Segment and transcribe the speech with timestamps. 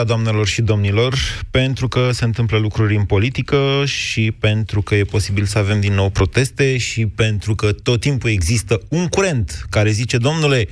[0.00, 1.14] Da, doamnelor și domnilor,
[1.50, 5.94] pentru că se întâmplă lucruri în politică și pentru că e posibil să avem din
[5.94, 10.68] nou proteste și pentru că tot timpul există un curent care zice, domnule,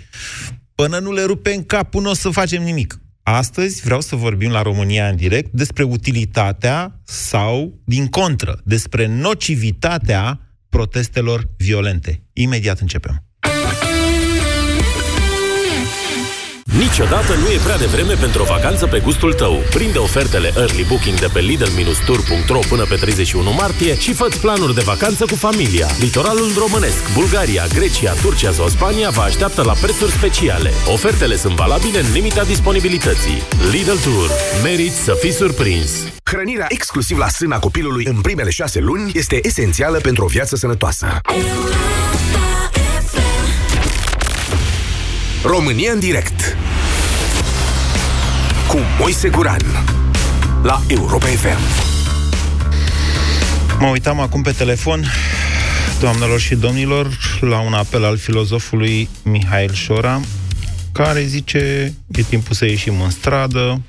[0.74, 2.98] până nu le rupe în cap, nu o să facem nimic.
[3.22, 10.40] Astăzi vreau să vorbim la România în direct despre utilitatea sau, din contră, despre nocivitatea
[10.68, 12.22] protestelor violente.
[12.32, 13.24] Imediat începem.
[16.78, 19.62] Niciodată nu e prea devreme pentru o vacanță pe gustul tău.
[19.70, 24.80] Prinde ofertele Early Booking de pe Lidl-Tour.ro până pe 31 martie și fă planuri de
[24.84, 25.86] vacanță cu familia.
[25.98, 30.70] Litoralul românesc, Bulgaria, Grecia, Turcia sau Spania vă așteaptă la prețuri speciale.
[30.92, 33.42] Ofertele sunt valabile în limita disponibilității.
[33.70, 34.30] Lidl Tour.
[34.62, 35.90] Meriți să fii surprins!
[36.24, 41.20] Hrănirea exclusiv la sâna copilului în primele șase luni este esențială pentru o viață sănătoasă.
[45.44, 46.56] România în direct
[48.74, 49.60] cu Moise Guran
[50.62, 51.58] la Europa FM.
[53.80, 55.04] Mă uitam acum pe telefon,
[56.00, 60.20] doamnelor și domnilor, la un apel al filozofului Mihail Șora,
[60.92, 63.80] care zice, e timpul să ieșim în stradă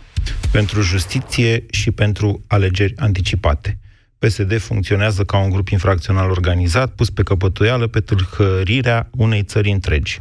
[0.52, 3.78] pentru justiție și pentru alegeri anticipate.
[4.20, 10.20] PSD funcționează ca un grup infracțional organizat, pus pe căpătuială pe tâlhărirea unei țări întregi.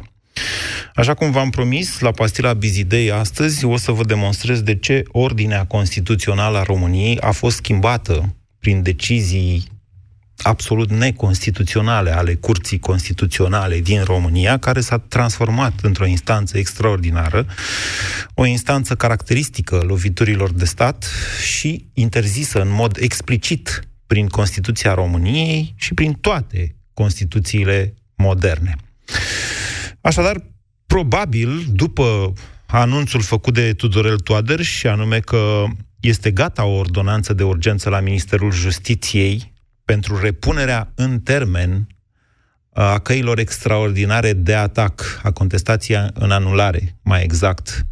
[0.95, 5.65] Așa cum v-am promis, la pastila Bizidei astăzi o să vă demonstrez de ce ordinea
[5.65, 9.67] constituțională a României a fost schimbată prin decizii
[10.37, 17.45] absolut neconstituționale ale Curții Constituționale din România, care s-a transformat într-o instanță extraordinară,
[18.33, 21.11] o instanță caracteristică loviturilor de stat
[21.45, 28.75] și interzisă în mod explicit prin Constituția României și prin toate Constituțiile moderne.
[30.01, 30.53] Așadar,
[30.95, 32.33] probabil, după
[32.65, 35.63] anunțul făcut de Tudorel Toader, și anume că
[35.99, 39.53] este gata o ordonanță de urgență la Ministerul Justiției
[39.85, 41.87] pentru repunerea în termen
[42.73, 47.85] a căilor extraordinare de atac, a contestației în anulare, mai exact,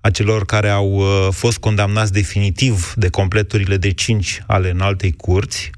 [0.00, 5.70] a celor care au uh, fost condamnați definitiv de completurile de 5 ale înaltei curți,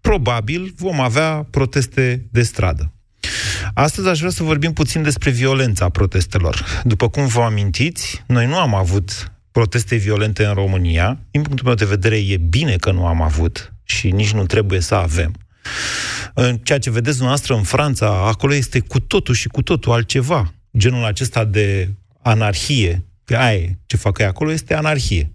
[0.00, 2.90] probabil vom avea proteste de stradă.
[3.74, 6.82] Astăzi aș vrea să vorbim puțin despre violența protestelor.
[6.84, 11.18] După cum vă amintiți, noi nu am avut proteste violente în România.
[11.30, 14.80] Din punctul meu de vedere, e bine că nu am avut și nici nu trebuie
[14.80, 15.34] să avem.
[16.34, 20.52] În ceea ce vedeți dumneavoastră în Franța, acolo este cu totul și cu totul altceva.
[20.78, 25.32] Genul acesta de anarhie, că aia ce fac ei acolo, este anarhie.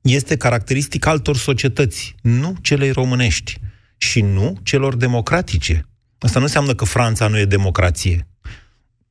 [0.00, 3.58] Este caracteristic altor societăți, nu celei românești
[3.96, 5.88] și nu celor democratice.
[6.18, 8.26] Asta nu înseamnă că Franța nu e democrație.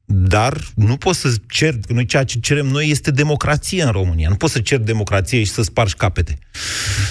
[0.09, 4.29] Dar nu poți să cer, noi ceea ce cerem noi este democrație în România.
[4.29, 6.37] Nu poți să cer democrație și să spargi capete.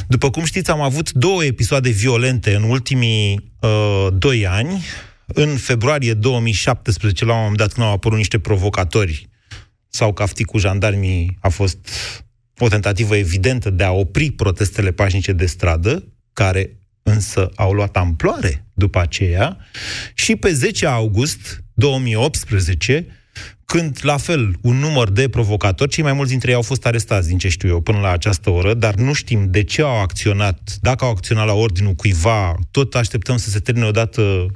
[0.08, 4.84] După cum știți, am avut două episoade violente în ultimii uh, doi ani.
[5.26, 9.28] În februarie 2017, la un moment dat, când au apărut niște provocatori
[9.88, 11.78] sau cafti cu jandarmii, a fost
[12.58, 16.76] o tentativă evidentă de a opri protestele pașnice de stradă, care
[17.08, 19.56] însă au luat amploare după aceea
[20.14, 23.06] și pe 10 august 2018,
[23.64, 27.28] când, la fel, un număr de provocatori, cei mai mulți dintre ei au fost arestați,
[27.28, 30.76] din ce știu eu, până la această oră, dar nu știm de ce au acționat,
[30.80, 34.46] dacă au acționat la ordinul cuiva, tot așteptăm să se termine odată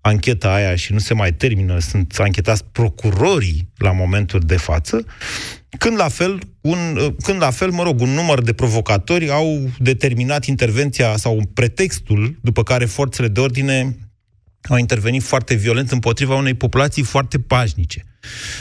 [0.00, 5.04] ancheta aia și nu se mai termină, sunt anchetați procurorii la momentul de față,
[5.78, 6.78] când la fel, un,
[7.22, 12.62] când la fel, mă rog, un număr de provocatori au determinat intervenția sau pretextul după
[12.62, 13.96] care forțele de ordine
[14.68, 18.04] au intervenit foarte violent împotriva unei populații foarte pașnice.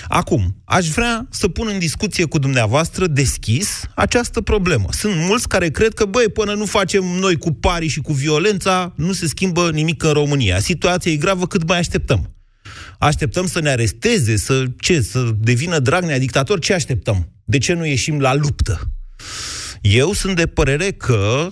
[0.07, 4.87] Acum, aș vrea să pun în discuție cu dumneavoastră deschis această problemă.
[4.91, 8.93] Sunt mulți care cred că, băi, până nu facem noi cu pari și cu violența,
[8.95, 10.59] nu se schimbă nimic în România.
[10.59, 12.33] Situația e gravă cât mai așteptăm.
[13.03, 16.59] Așteptăm să ne aresteze, să ce, să devină Dragnea dictator?
[16.59, 17.31] Ce așteptăm?
[17.43, 18.91] De ce nu ieșim la luptă?
[19.81, 21.51] Eu sunt de părere că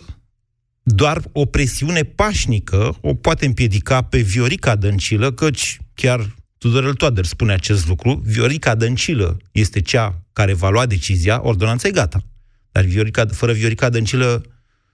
[0.83, 7.53] doar o presiune pașnică o poate împiedica pe Viorica Dăncilă, căci chiar Tudorel Toader spune
[7.53, 12.23] acest lucru, Viorica Dăncilă este cea care va lua decizia, ordonanța e gata.
[12.71, 14.43] Dar Viorica, fără Viorica Dăncilă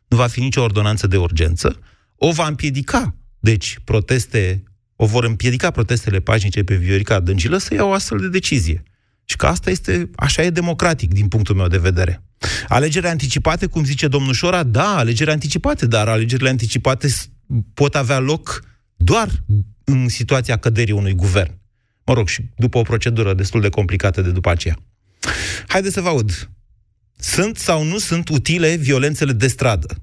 [0.07, 1.79] nu va fi nicio ordonanță de urgență,
[2.15, 4.63] o va împiedica, deci, proteste,
[4.99, 8.83] o vor împiedica protestele pașnice pe Viorica Dăncilă să ia o astfel de decizie.
[9.25, 12.23] Și că asta este, așa e democratic din punctul meu de vedere.
[12.67, 17.07] Alegeri anticipate, cum zice domnul Șora, da, alegeri anticipate, dar alegerile anticipate
[17.73, 18.63] pot avea loc
[18.95, 19.29] doar
[19.83, 21.57] în situația căderii unui guvern.
[22.05, 24.77] Mă rog, și după o procedură destul de complicată de după aceea.
[25.67, 26.49] Haideți să vă aud.
[27.19, 29.95] Sunt sau nu sunt utile violențele de stradă?
[29.95, 29.99] 0372069599.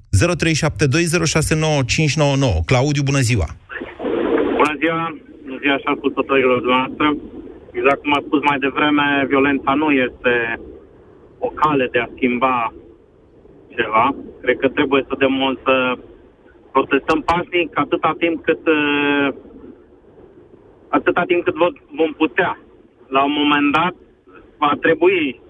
[2.65, 3.57] Claudiu, bună ziua!
[4.85, 5.17] Bună ziua!
[5.45, 7.17] Bună ziua și ascultătorilor dumneavoastră.
[7.73, 10.61] Exact cum a spus mai devreme, violența nu este
[11.39, 12.73] o cale de a schimba
[13.77, 14.15] ceva.
[14.41, 15.99] Cred că trebuie să demonstrăm să
[16.73, 19.29] protestăm pașnic atâta timp cât uh,
[20.89, 21.55] atâta timp cât
[22.01, 22.59] vom putea.
[23.09, 23.95] La un moment dat
[24.59, 25.41] va trebui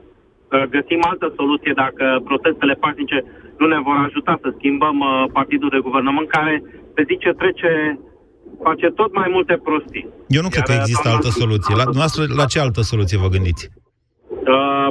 [0.49, 3.25] să găsim altă soluție dacă protestele pașnice
[3.59, 6.63] nu ne vor ajuta să schimbăm uh, partidul de guvernământ care
[6.95, 7.99] pe zi ce trece
[8.69, 10.07] face tot mai multe prostii.
[10.37, 11.73] Eu nu Iar cred că există altă soluție.
[11.81, 13.63] La, noastră, la ce altă soluție vă gândiți?
[14.55, 14.89] Uh,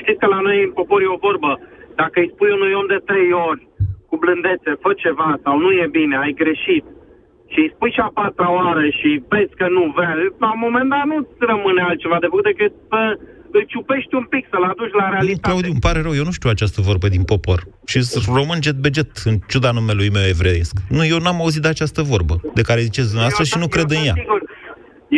[0.00, 1.52] știți că la noi în popor e o vorbă.
[2.00, 3.62] Dacă îi spui unui om de trei ori
[4.08, 6.84] cu blândețe, fă ceva sau nu e bine, ai greșit,
[7.52, 10.12] și îi spui și a patra oară și vezi că nu vrea,
[10.44, 13.00] la un moment dat nu-ți rămâne altceva de făcut decât să
[13.58, 15.48] îl ciupești un pic, să-l aduci la realitate.
[15.48, 17.60] Claudiu, îmi pare rău, eu nu știu această vorbă din popor.
[17.90, 17.98] Și
[18.38, 20.74] român jet beget, în ciuda numelui meu evreiesc.
[20.96, 24.02] Nu, eu n-am auzit de această vorbă, de care ziceți dumneavoastră și nu cred în
[24.08, 24.16] ea.
[24.22, 24.40] Sigur,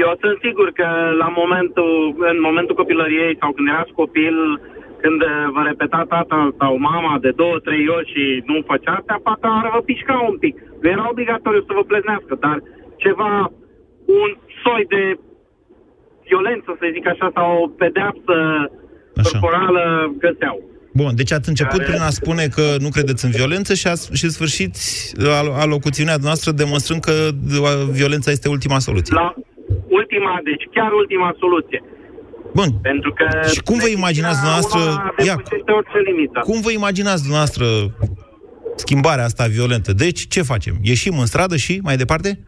[0.03, 0.89] eu sunt sigur că
[1.23, 1.93] la momentul,
[2.33, 4.37] în momentul copilăriei sau când erați copil,
[5.03, 5.21] când
[5.55, 9.67] vă repeta tata sau mama de două, trei ori și nu făcea asta, pata ar
[9.75, 10.55] vă pișca un pic.
[10.81, 12.57] Nu era obligatoriu să vă pleznească, dar
[13.05, 13.33] ceva,
[14.23, 14.31] un
[14.63, 15.03] soi de
[16.29, 18.37] violență, să zic așa, sau o pedeapsă
[19.17, 19.29] așa.
[19.29, 19.83] corporală
[20.25, 20.57] găseau.
[21.01, 21.91] Bun, deci ați început care...
[21.91, 24.73] prin a spune că nu credeți în violență și, a, și sfârșit
[25.65, 27.13] alocuțiunea noastră demonstrând că
[27.91, 29.15] violența este ultima soluție.
[29.15, 29.35] La
[29.89, 31.83] ultima, deci chiar ultima soluție.
[32.55, 32.69] Bun.
[32.83, 34.81] Pentru că și cum vă imaginați dumneavoastră...
[35.27, 35.43] Ia,
[36.43, 37.67] cum vă imaginați dumneavoastră
[38.77, 39.93] schimbarea asta violentă?
[39.93, 40.75] Deci, ce facem?
[40.83, 42.45] Ieșim în stradă și, mai departe?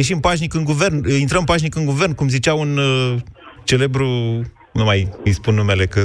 [0.00, 0.96] Ieșim pașnic în guvern,
[1.26, 3.14] intrăm pașnic în guvern, cum zicea un uh,
[3.64, 4.08] celebru
[4.78, 6.00] nu mai îi spun numele, că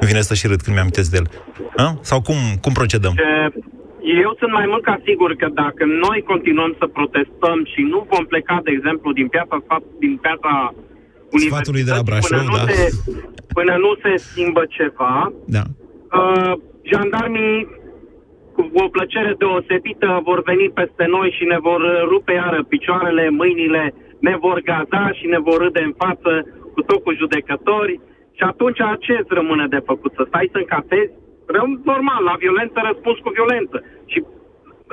[0.00, 1.26] îmi vine să și râd când mi-am de el.
[1.76, 1.98] A?
[2.00, 3.14] Sau cum, cum procedăm?
[4.22, 8.24] Eu sunt mai mult ca sigur că dacă noi continuăm să protestăm și nu vom
[8.32, 9.56] pleca, de exemplu, din piața,
[9.98, 10.74] din piața
[11.46, 12.62] Sfatului de la Brașov, până da.
[12.62, 12.88] Nu se,
[13.56, 15.64] până nu se schimbă ceva, da.
[16.20, 16.52] uh,
[16.90, 17.58] jandarmii
[18.54, 21.80] cu o plăcere deosebită vor veni peste noi și ne vor
[22.12, 23.84] rupe iară picioarele, mâinile,
[24.26, 26.32] ne vor gaza și ne vor râde în față
[26.74, 27.94] cu tot cu judecători
[28.36, 30.12] și atunci ce îți rămâne de făcut?
[30.18, 31.12] Să stai să încasezi?
[31.92, 33.76] Normal, la violență răspuns cu violență.
[34.12, 34.18] Și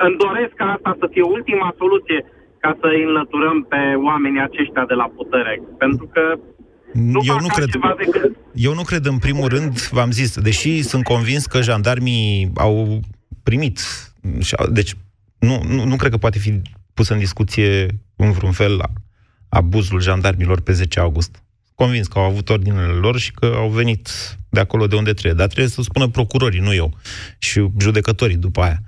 [0.06, 2.20] îmi doresc ca asta să fie ultima soluție
[2.64, 5.54] ca să îi înlăturăm pe oamenii aceștia de la putere.
[5.78, 6.22] Pentru că
[6.92, 7.68] nu eu nu cred.
[8.04, 8.36] Decât...
[8.54, 13.00] Eu nu cred în primul rând, v-am zis, deși sunt convins că jandarmii au
[13.42, 13.80] primit,
[14.70, 14.94] deci
[15.38, 16.62] nu, nu, nu cred că poate fi
[16.94, 17.86] pus în discuție
[18.16, 18.82] în vreun fel
[19.48, 21.42] abuzul jandarmilor pe 10 august.
[21.74, 24.08] Convins că au avut ordinele lor și că au venit
[24.48, 25.32] de acolo de unde trebuie.
[25.32, 26.98] Dar trebuie să spună procurorii, nu eu,
[27.38, 28.82] și judecătorii după aia.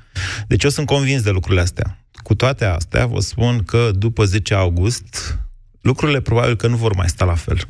[0.47, 1.99] Deci eu sunt convins de lucrurile astea.
[2.13, 5.39] Cu toate astea, vă spun că după 10 august,
[5.81, 7.69] lucrurile probabil că nu vor mai sta la fel.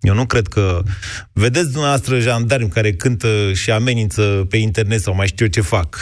[0.00, 0.82] Eu nu cred că...
[1.32, 5.98] Vedeți dumneavoastră jandarmi care cântă și amenință pe internet sau mai știu eu ce fac.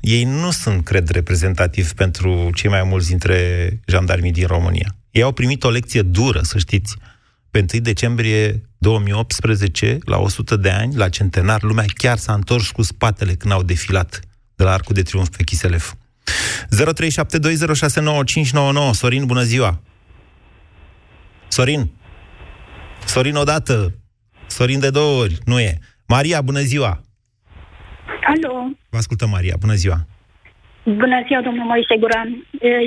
[0.00, 4.96] Ei nu sunt, cred, reprezentativi pentru cei mai mulți dintre jandarmii din România.
[5.10, 6.96] Ei au primit o lecție dură, să știți.
[7.50, 12.82] Pe 1 decembrie 2018, la 100 de ani, la centenar, lumea chiar s-a întors cu
[12.82, 14.20] spatele când au defilat
[14.54, 15.92] de la Arcul de Triunf pe Chiselef.
[18.92, 19.80] 0372069599 Sorin, bună ziua!
[21.48, 21.90] Sorin!
[23.06, 23.92] Sorin odată!
[24.46, 25.72] Sorin de două ori, nu e.
[26.08, 27.00] Maria, bună ziua!
[28.24, 28.54] Alo!
[28.90, 29.98] Vă ascultăm, Maria, bună ziua!
[30.84, 32.30] Bună ziua, domnul Moise Guran.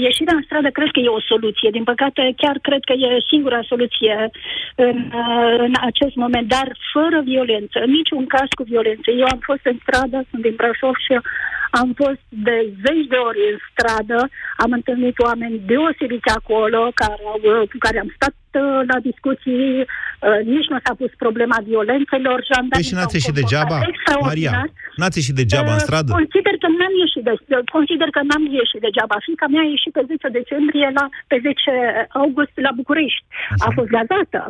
[0.08, 1.70] Ieșirea în stradă cred că e o soluție.
[1.78, 4.16] Din păcate, chiar cred că e singura soluție
[4.76, 4.98] în,
[5.66, 9.10] în acest moment, dar fără violență, în niciun caz cu violență.
[9.22, 11.14] Eu am fost în stradă, sunt din Brașov și
[11.82, 12.56] am fost de
[12.86, 14.20] zeci de ori în stradă,
[14.64, 17.40] am întâlnit oameni deosebiți acolo, care au,
[17.72, 22.84] cu care am stat uh, la discuții, uh, nici nu s-a pus problema violențelor, jandarmii
[22.84, 23.78] Păi și n-ați ieșit degeaba,
[24.30, 24.52] Maria?
[25.00, 26.10] N-ați ieșit degeaba în uh, stradă?
[26.20, 27.34] Consider că n-am ieșit, de,
[27.78, 29.16] consider că n-am ieșit degeaba.
[29.26, 31.72] Fiindcă mea a ieșit pe 10 decembrie, la, pe 10
[32.24, 33.26] august la București.
[33.54, 33.66] Așa.
[33.66, 34.42] A fost gazată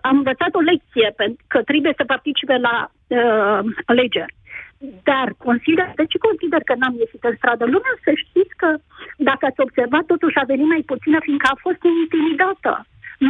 [0.00, 1.14] am învățat o lecție
[1.46, 2.74] că trebuie să participe la
[3.06, 4.34] uh, alegeri.
[5.10, 7.64] Dar consider, de ce consider că n-am ieșit în stradă?
[7.64, 8.68] Lumea să știți că,
[9.28, 12.72] dacă ați observat, totuși a venit mai puțină, fiindcă a fost intimidată.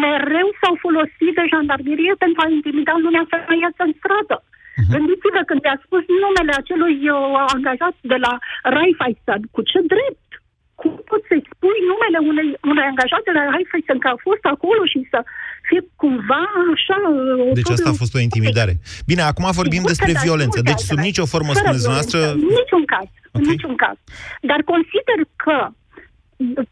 [0.04, 4.36] Mereu s-au folosit de jandarmerie pentru a intimida lumea să mai iasă în stradă.
[4.44, 4.88] Uh-huh.
[4.92, 8.32] Gândiți-vă când i-a spus numele acelui uh, angajat de la
[8.74, 10.28] Raiffeisen, cu ce drept?
[10.80, 11.78] Cum poți să-i spui
[12.16, 15.18] numele unei, unei angajate de la Raiffeisen că a fost acolo și să,
[15.68, 16.42] fie cumva
[16.74, 16.96] așa...
[17.58, 18.72] Deci asta a fost o intimidare.
[19.10, 20.56] Bine, acum vorbim Sigur despre da, violență.
[20.58, 21.06] sigur Deci că sub da.
[21.08, 22.16] nicio formă, Fără spuneți violență.
[22.16, 22.20] dumneavoastră...
[22.48, 23.08] În niciun caz.
[23.36, 23.50] În Ok.
[23.54, 23.96] niciun caz.
[24.50, 25.56] Dar consider că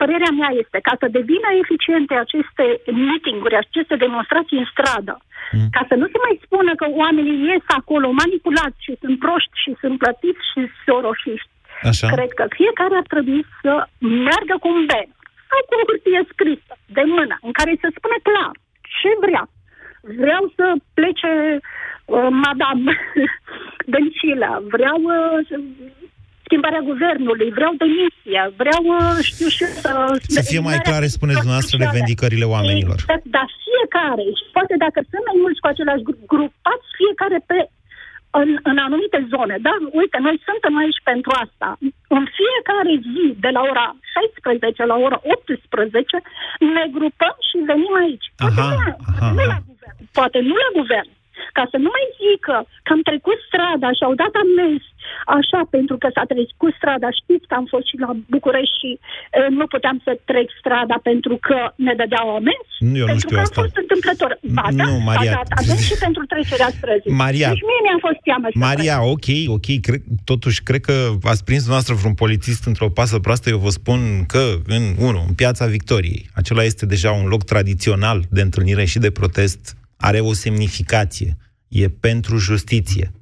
[0.01, 2.65] părerea mea este ca să devină eficiente aceste
[3.07, 5.17] meeting-uri, aceste demonstrații în stradă,
[5.59, 5.69] Mm.
[5.77, 9.71] ca să nu se mai spună că oamenii ies acolo manipulați și sunt proști și
[9.81, 11.51] sunt plătiți și soroșiști.
[11.91, 12.07] Așa.
[12.17, 13.73] Cred că fiecare ar trebui să
[14.29, 14.83] meargă cu un
[15.52, 18.52] banner sau cu o hârtie scrisă de mână, în care să spună clar
[18.99, 19.44] ce vrea.
[20.23, 20.64] Vreau să
[20.99, 21.30] plece
[21.61, 22.92] uh, Madame
[23.92, 25.61] Dăncilă, vreau uh, să-
[26.47, 29.62] schimbarea guvernului, vreau demisia, vreau, uh, știu și...
[29.90, 32.99] Uh, Să fie mai clare, spuneți dumneavoastră, revendicările oamenilor.
[33.00, 37.59] Exact, dar fiecare, și poate dacă sunt mai mulți cu același grup, grupați fiecare pe
[38.41, 39.75] în, în anumite zone, da?
[40.01, 41.69] Uite, noi suntem aici pentru asta.
[42.17, 46.23] În fiecare zi, de la ora 16 la ora 18,
[46.75, 48.27] ne grupăm și venim aici.
[48.37, 49.53] Poate, Aha, nu, aha, nu aha.
[49.53, 51.11] la guvern, poate nu la guvern.
[51.57, 54.89] Ca să nu mai zică că am trecut strada și au dat amenzi
[55.39, 57.09] așa pentru că s-a trecut strada.
[57.21, 58.91] Știți că am fost și la București și
[59.39, 62.71] e, nu puteam să trec strada pentru că ne dădeau amenzi?
[62.91, 63.61] Nu, eu nu pentru știu că asta.
[63.61, 64.31] am fost întâmplător.
[64.59, 65.31] Ba, Nu, da, Maria.
[65.33, 67.12] a dat amenzi și pentru trecerea străzii.
[67.25, 67.49] Maria.
[67.53, 68.47] Deci mie mi-a fost teamă.
[68.51, 70.01] să Maria, ok, ok, cred,
[70.33, 70.95] totuși cred că
[71.33, 73.47] ați prins dumneavoastră vreun polițist într-o pasă proastă.
[73.55, 74.01] Eu vă spun
[74.33, 74.43] că,
[74.77, 79.11] în, unu, în Piața Victoriei, acela este deja un loc tradițional de întâlnire și de
[79.11, 81.37] protest, are o semnificație,
[81.68, 83.12] e pentru justiție.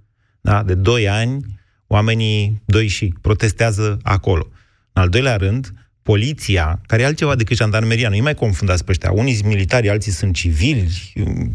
[0.41, 0.63] Da?
[0.63, 1.45] De doi ani,
[1.87, 4.49] oamenii doi și protestează acolo.
[4.93, 5.73] În al doilea rând,
[6.03, 10.13] poliția, care e altceva decât jandarmeria, nu-i mai confundați pe ăștia, unii sunt militari, alții
[10.13, 11.13] sunt civili,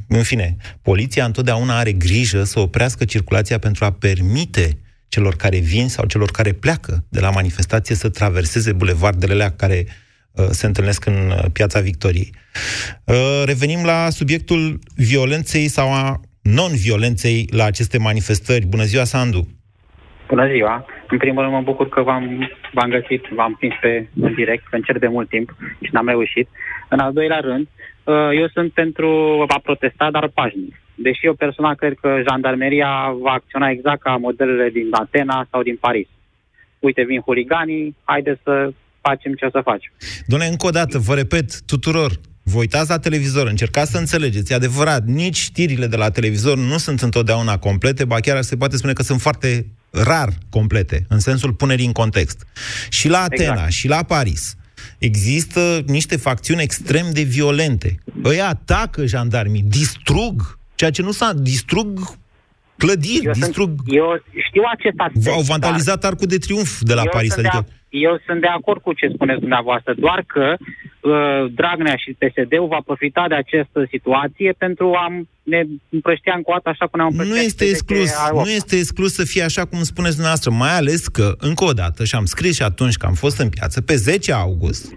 [0.08, 4.78] în fine, poliția întotdeauna are grijă să oprească circulația pentru a permite
[5.08, 9.86] celor care vin sau celor care pleacă de la manifestație să traverseze bulevardele alea care
[9.88, 9.94] uh,
[10.50, 12.30] se întâlnesc în uh, Piața Victoriei.
[13.06, 18.66] Uh, revenim la subiectul violenței sau a non-violenței la aceste manifestări.
[18.66, 19.48] Bună ziua, Sandu!
[20.28, 20.86] Bună ziua!
[21.10, 24.76] În primul rând mă bucur că v-am, v-am găsit, v-am prins pe în direct, că
[24.76, 26.48] încerc de mult timp și n-am reușit.
[26.90, 27.68] În al doilea rând,
[28.04, 29.10] uh, eu sunt pentru
[29.48, 30.76] a protesta, dar pașnic.
[30.96, 35.76] Deși eu personal cred că jandarmeria va acționa exact ca modelele din Atena sau din
[35.76, 36.08] Paris.
[36.80, 38.72] Uite, vin huliganii, haideți să
[39.08, 39.92] facem ce o să facem.
[40.26, 44.52] Doamne, încă o dată, vă repet tuturor, vă uitați la televizor, încercați să înțelegeți.
[44.52, 48.78] E adevărat, nici știrile de la televizor nu sunt întotdeauna complete, ba chiar se poate
[48.78, 52.46] spune că sunt foarte rar complete, în sensul punerii în context.
[52.90, 53.72] Și la Atena, Exact.
[53.72, 54.56] și la Paris,
[54.98, 57.96] există niște facțiuni extrem de violente.
[58.24, 61.34] Îi atacă jandarmii, distrug, ceea ce nu s-a...
[61.34, 62.18] distrug
[62.78, 63.70] clădiri, Eu, distrug...
[63.76, 65.28] sunt, eu știu acest aspect.
[65.28, 67.66] Au dar- vandalizat arcul de triumf de la eu Paris, sunt adică...
[67.68, 72.68] de, eu sunt de acord cu ce spuneți dumneavoastră, doar că uh, Dragnea și PSD-ul
[72.68, 75.06] va profita de această situație pentru a
[75.44, 78.30] ne împrăștia încă o dată așa cum ne-am Nu împrăștiat este pe exclus, 10 a
[78.32, 78.48] nu 8.
[78.48, 82.16] este exclus să fie așa cum spuneți dumneavoastră, mai ales că, încă o dată, și
[82.16, 84.94] am scris și atunci că am fost în piață, pe 10 august,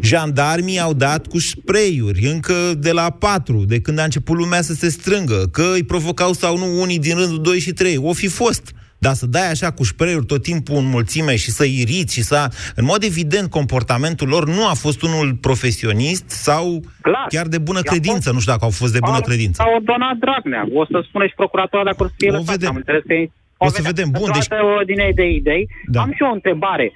[0.00, 4.72] jandarmii au dat cu spray-uri încă de la 4, de când a început lumea să
[4.72, 8.28] se strângă, că îi provocau sau nu unii din rândul 2 și 3, o fi
[8.28, 8.74] fost.
[9.04, 12.38] Dar să dai așa cu spray tot timpul în mulțime și să iriți și să...
[12.76, 16.64] În mod evident, comportamentul lor nu a fost unul profesionist sau
[17.06, 17.26] Clar.
[17.28, 18.22] chiar de bună I-a credință.
[18.22, 19.62] fost- Nu știu dacă au fost de bună Au- credință.
[19.62, 20.62] A ordonat Dragnea.
[20.80, 22.50] O să spună și procuratura dacă o să fie O lăsat.
[22.54, 22.68] vedem.
[22.70, 24.08] Am înțeles că e- O să vedem.
[24.10, 25.62] Bun, Într-o deci- altă ordine de idei.
[25.94, 26.00] Da.
[26.00, 26.86] Am și o întrebare.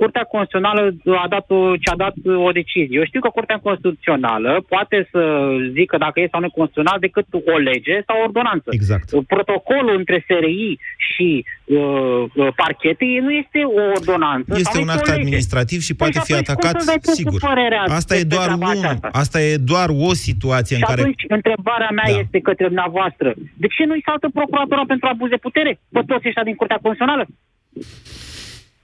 [0.00, 0.82] Curtea Constituțională
[1.24, 2.14] a dat o, ce-a dat
[2.48, 2.98] o decizie.
[3.00, 5.20] Eu știu că Curtea Constituțională poate să
[5.78, 8.68] zică dacă e sau nu e constituțional decât o lege sau o ordonanță.
[8.78, 9.06] Exact.
[9.34, 10.78] Protocolul între SRI
[11.10, 11.28] și
[11.64, 14.50] uh, uh, parchete nu este o ordonanță.
[14.62, 15.20] Este sau un este act o lege.
[15.20, 17.38] administrativ și Păi poate și fi atunci cum atacat, să dai tu cu sigur.
[17.48, 19.08] părerea Asta e despre doar treaba un, aceasta?
[19.22, 22.18] asta e doar o situație în Și care atunci, întrebarea mea Da.
[22.22, 23.28] este către dumneavoastră.
[23.62, 25.72] De ce nu-i saltă procuratura pentru abuz de putere?
[25.94, 27.24] Pe toți ăștia din Curtea Constituțională?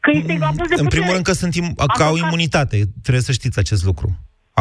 [0.06, 0.80] Că este abuz de putere.
[0.80, 2.26] în primul rând că, sunt im- că au Avocat.
[2.26, 2.76] imunitate.
[3.02, 4.08] Trebuie să știți acest lucru.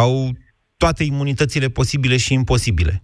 [0.04, 0.32] Au
[0.78, 2.96] toate imunitățile posibile și imposibile.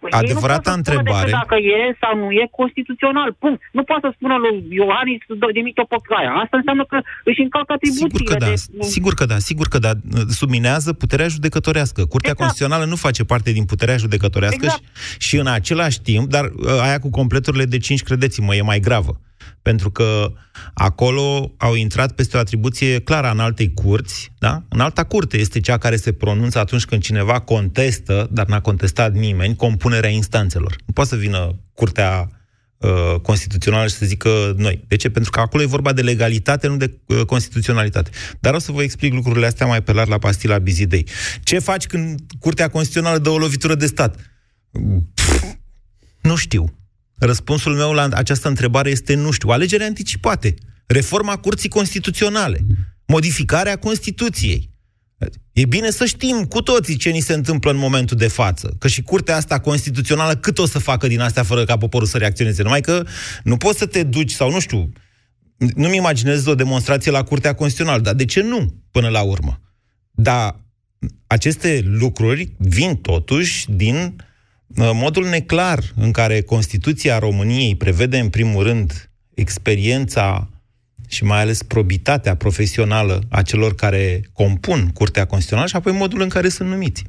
[0.00, 3.28] Păi ei nu adevărata pot să spună întrebare- decât Dacă e sau nu e constituțional.
[3.42, 3.60] Punct.
[3.72, 6.32] Nu poate să spună lui Iohannis să dă- demite-o pe Caia.
[6.42, 6.98] Asta înseamnă că
[7.30, 8.08] își încalcă atribuțiile.
[8.12, 8.54] Sigur că da, de...
[8.94, 9.92] sigur că da, sigur că da.
[10.40, 12.00] Subminează puterea judecătorească.
[12.12, 12.38] Curtea Exact.
[12.40, 14.82] Constituțională nu face parte din puterea judecătorească Exact.
[15.18, 18.80] și, și în același timp, dar uh, aia cu completurile de 5, credeți-mă, e mai
[18.88, 19.12] gravă.
[19.62, 20.32] Pentru că
[20.74, 24.62] acolo au intrat peste o atribuție clară în altei curți, da?
[24.68, 29.12] În alta curte este cea care se pronunță atunci când cineva contestă, dar n-a contestat
[29.12, 30.76] nimeni, compunerea instanțelor.
[30.86, 32.30] Nu poate să vină curtea
[32.78, 34.84] uh, constituțională și să zică noi.
[34.88, 35.10] De ce?
[35.10, 38.10] Pentru că acolo e vorba de legalitate, nu de uh, constituționalitate.
[38.40, 41.06] Dar o să vă explic lucrurile astea mai pe larg la pastila Bizidei.
[41.42, 44.16] Ce faci când Curtea Constituțională dă o lovitură de stat?
[45.14, 45.44] Pff,
[46.20, 46.77] nu știu.
[47.18, 49.48] Răspunsul meu la această întrebare este nu știu.
[49.48, 50.54] Alegeri anticipate.
[50.86, 52.66] Reforma Curții Constituționale.
[53.06, 54.70] Modificarea Constituției.
[55.52, 58.76] E bine să știm cu toții ce ni se întâmplă în momentul de față.
[58.78, 62.18] Că și curtea asta constituțională cât o să facă din astea fără ca poporul să
[62.18, 62.62] reacționeze.
[62.62, 63.04] Numai că
[63.42, 64.92] nu poți să te duci sau nu știu,
[65.56, 69.60] nu-mi imaginez o demonstrație la Curtea Constituțională, dar de ce nu până la urmă?
[70.10, 70.60] Dar
[71.26, 74.12] aceste lucruri vin totuși din uh,
[74.76, 78.90] modul neclar în care Constituția României prevede în primul rând
[79.34, 80.48] experiența
[81.08, 86.28] și mai ales probitatea profesională a celor care compun Curtea Constituțională și apoi modul în
[86.28, 87.04] care sunt numiți.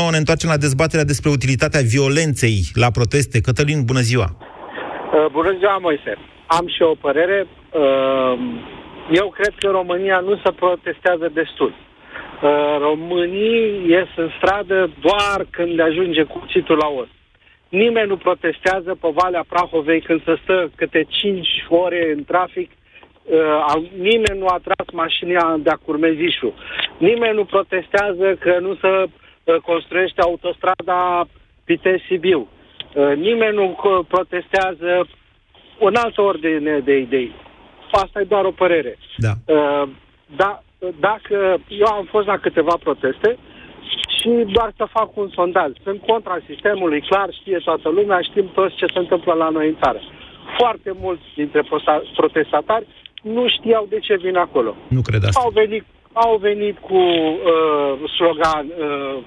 [0.00, 3.40] 0372069599 ne întoarcem la dezbaterea despre utilitatea violenței la proteste.
[3.40, 4.28] Cătălin, bună ziua!
[4.36, 6.12] Uh, bună ziua, Moise!
[6.46, 7.46] Am și o părere.
[7.46, 8.32] Uh,
[9.20, 11.74] eu cred că România nu se protestează destul.
[12.42, 17.08] Uh, românii ies în stradă doar când le ajunge cuțitul la os.
[17.68, 22.70] Nimeni nu protestează pe Valea Prahovei când se stă câte 5 ore în trafic.
[23.22, 26.54] Uh, nimeni nu a tras mașina de-a Curmezișu.
[26.98, 31.26] Nimeni nu protestează că nu se uh, construiește autostrada
[31.64, 32.48] Pitești-Sibiu.
[32.94, 33.78] Uh, nimeni nu
[34.08, 35.08] protestează
[35.78, 37.32] în altă ordine de idei.
[37.90, 38.98] Asta e doar o părere.
[39.16, 39.32] Da.
[39.46, 39.88] Uh,
[40.36, 40.62] da,
[41.00, 43.38] dacă eu am fost la câteva proteste,
[44.20, 45.70] și doar să fac un sondaj.
[45.82, 49.76] Sunt contra sistemului, clar, știe toată lumea, știm toți ce se întâmplă la noi în
[49.82, 50.00] țară.
[50.58, 51.62] Foarte mulți dintre
[52.16, 52.86] protestatari
[53.22, 54.76] nu știau de ce vin acolo.
[54.88, 55.40] Nu cred asta.
[55.44, 59.22] Au venit, au venit cu uh, slogan uh,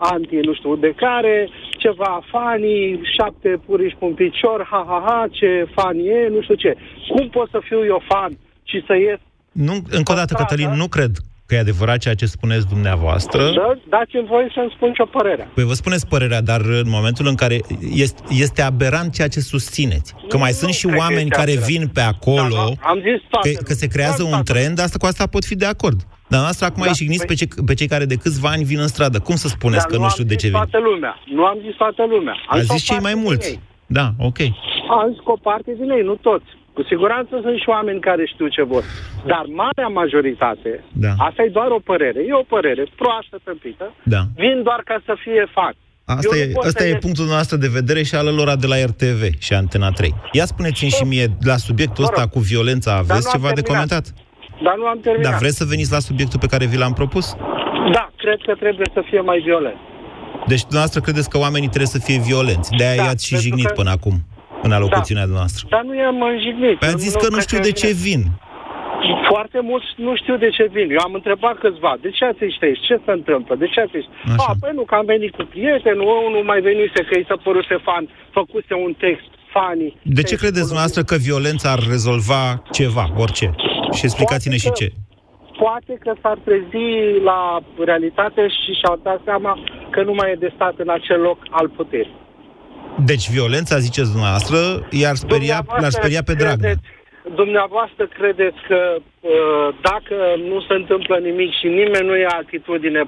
[0.00, 1.48] anti, nu știu de care,
[1.78, 6.54] ceva fani, șapte puriși pe un picior, ha, ha, ha, ce fan e, nu știu
[6.54, 6.76] ce.
[7.08, 8.32] Cum pot să fiu eu fan
[8.64, 9.18] și să ies
[9.56, 11.10] nu, încă o dată, Cătălin, nu cred
[11.46, 13.42] că e adevărat ceea ce spuneți dumneavoastră.
[13.42, 15.50] Da, dați-mi voie să-mi spun ce părerea.
[15.54, 17.60] Păi vă spuneți părerea, dar în momentul în care
[17.94, 20.14] este, este aberant ceea ce susțineți.
[20.28, 21.70] Că mai nu, sunt și oameni care aberant.
[21.70, 25.06] vin pe acolo, da, da, am zis că, că se creează un trend, asta cu
[25.06, 26.00] asta pot fi de acord.
[26.28, 27.36] Dar noastră acum da, jigniți păi...
[27.36, 29.18] pe, ce, pe cei care de câțiva ani vin în stradă.
[29.18, 30.56] Cum să spuneți Dar că nu, nu știu de ce vin?
[30.56, 31.20] toată lumea.
[31.24, 32.34] Nu am zis toată lumea.
[32.48, 33.60] Am A zis cei mai mulți.
[33.86, 34.38] Da, ok.
[34.90, 36.46] Am zis o parte din ei, nu toți.
[36.76, 38.84] Cu siguranță sunt și oameni care știu ce vor.
[39.32, 41.12] Dar marea majoritate, da.
[41.28, 44.22] asta e doar o părere, e o părere proastă, tâmpită, da.
[44.42, 45.74] vin doar ca să fie fan.
[46.04, 49.52] Asta, e, asta e punctul nostru de vedere și al lor de la RTV și
[49.54, 50.14] Antena 3.
[50.32, 54.04] Ia spuneți-mi și mie, la subiectul ăsta cu violența, aveți ceva de comentat?
[54.64, 55.30] Dar nu am terminat.
[55.30, 57.26] Dar vreți să veniți la subiectul pe care vi l-am propus?
[57.92, 59.78] Da, cred că trebuie să fie mai violent.
[60.46, 62.70] Deci dumneavoastră credeți că oamenii trebuie să fie violenți.
[62.78, 63.72] De-aia da, i-ați și jignit că...
[63.72, 64.16] până acum
[64.68, 65.34] în alocuțiunea da.
[65.38, 65.62] noastră.
[65.74, 66.76] Dar nu i-am înjignit.
[66.78, 68.22] Păi ați zis că nu știu de ce vin.
[69.32, 70.88] Foarte mulți nu știu de ce vin.
[70.96, 72.86] Eu am întrebat câțiva, de ce ați ieșit aici?
[72.88, 73.52] Ce se întâmplă?
[73.62, 74.12] De ce ați ieșit?
[74.36, 77.76] A, păi nu, că am venit cu prietenul, unul mai venise că i s-a păruse
[77.86, 78.04] fan,
[78.38, 79.92] făcuse un text, fanii.
[80.18, 82.42] De ce credeți dumneavoastră că violența ar rezolva
[82.78, 83.46] ceva, orice?
[83.96, 84.88] Și explicați-ne și ce.
[85.64, 86.86] Poate că s-ar trezi
[87.30, 87.40] la
[87.84, 89.52] realitate și și-au dat seama
[89.90, 92.24] că nu mai e de stat în acel loc al puterii.
[93.04, 94.58] Deci violența, ziceți dumneavoastră,
[94.90, 96.74] i-ar speria, l-ar speria pe Dragnea.
[97.34, 100.16] Dumneavoastră credeți că uh, dacă
[100.50, 103.02] nu se întâmplă nimic și nimeni nu ia atitudine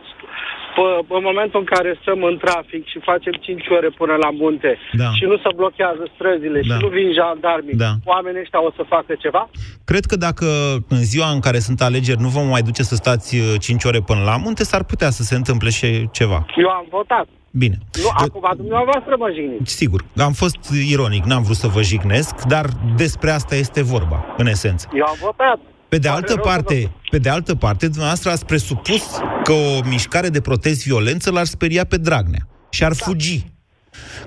[0.77, 4.79] P- în momentul în care stăm în trafic și facem 5 ore până la munte
[4.93, 5.11] da.
[5.19, 6.75] și nu se blochează străzile da.
[6.75, 7.93] și nu vin jandarmii, da.
[8.05, 9.51] oamenii ăștia o să facă ceva?
[9.85, 10.47] Cred că dacă
[10.89, 14.01] în ziua în care sunt alegeri nu vom mai duce să stați 5 uh, ore
[14.11, 16.47] până la munte, s-ar putea să se întâmple și ceva.
[16.57, 17.27] Eu am votat.
[17.51, 17.79] Bine.
[18.03, 19.75] Nu, acum dumneavoastră mă jigniți.
[19.75, 20.57] Sigur, am fost
[20.89, 24.89] ironic, n-am vrut să vă jignesc, dar despre asta este vorba, în esență.
[24.93, 25.59] Eu am votat.
[25.89, 29.03] Pe de altă parte, pe de altă parte, dumneavoastră ați presupus
[29.43, 33.05] că o mișcare de protest violență l-ar speria pe Dragnea și ar da.
[33.05, 33.45] fugi.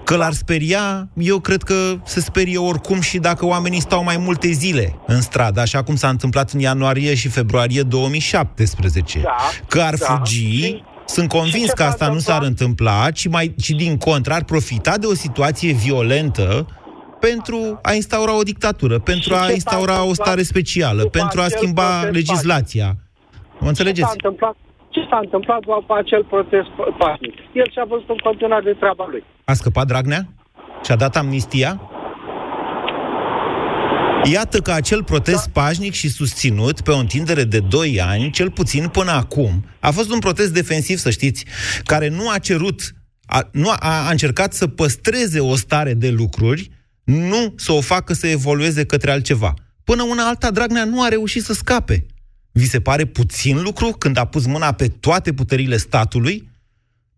[0.04, 4.48] Că l-ar speria, eu cred că se sperie oricum și dacă oamenii stau mai multe
[4.48, 9.20] zile în stradă, așa cum s-a întâmplat în ianuarie și februarie 2017.
[9.20, 9.36] Da,
[9.68, 10.06] că ar da.
[10.06, 14.98] fugi, sunt convins că asta nu s-ar întâmpla, ci, mai, ci din contră ar profita
[14.98, 16.66] de o situație violentă
[17.20, 22.96] pentru a instaura o dictatură, pentru a instaura o stare specială, pentru a schimba legislația.
[23.60, 24.00] Mă înțelegeți?
[24.00, 24.56] Ce s-a întâmplat,
[24.90, 27.36] ce s-a întâmplat după acel protest pașnic?
[27.54, 29.24] El și-a văzut în continuare de treaba lui.
[29.44, 30.22] A scăpat Dragnea?
[30.86, 31.82] Și-a dat amnistia?
[34.24, 35.62] Iată că acel protest da.
[35.62, 40.12] pașnic și susținut pe o întindere de 2 ani, cel puțin până acum, a fost
[40.12, 41.46] un protest defensiv, să știți,
[41.84, 46.72] care nu a cerut A, nu, a, a încercat să păstreze o stare de lucruri,
[47.04, 49.54] nu să o facă să evolueze către altceva.
[49.84, 52.06] Până una alta, Dragnea nu a reușit să scape.
[52.52, 56.51] Vi se pare puțin lucru când a pus mâna pe toate puterile statului?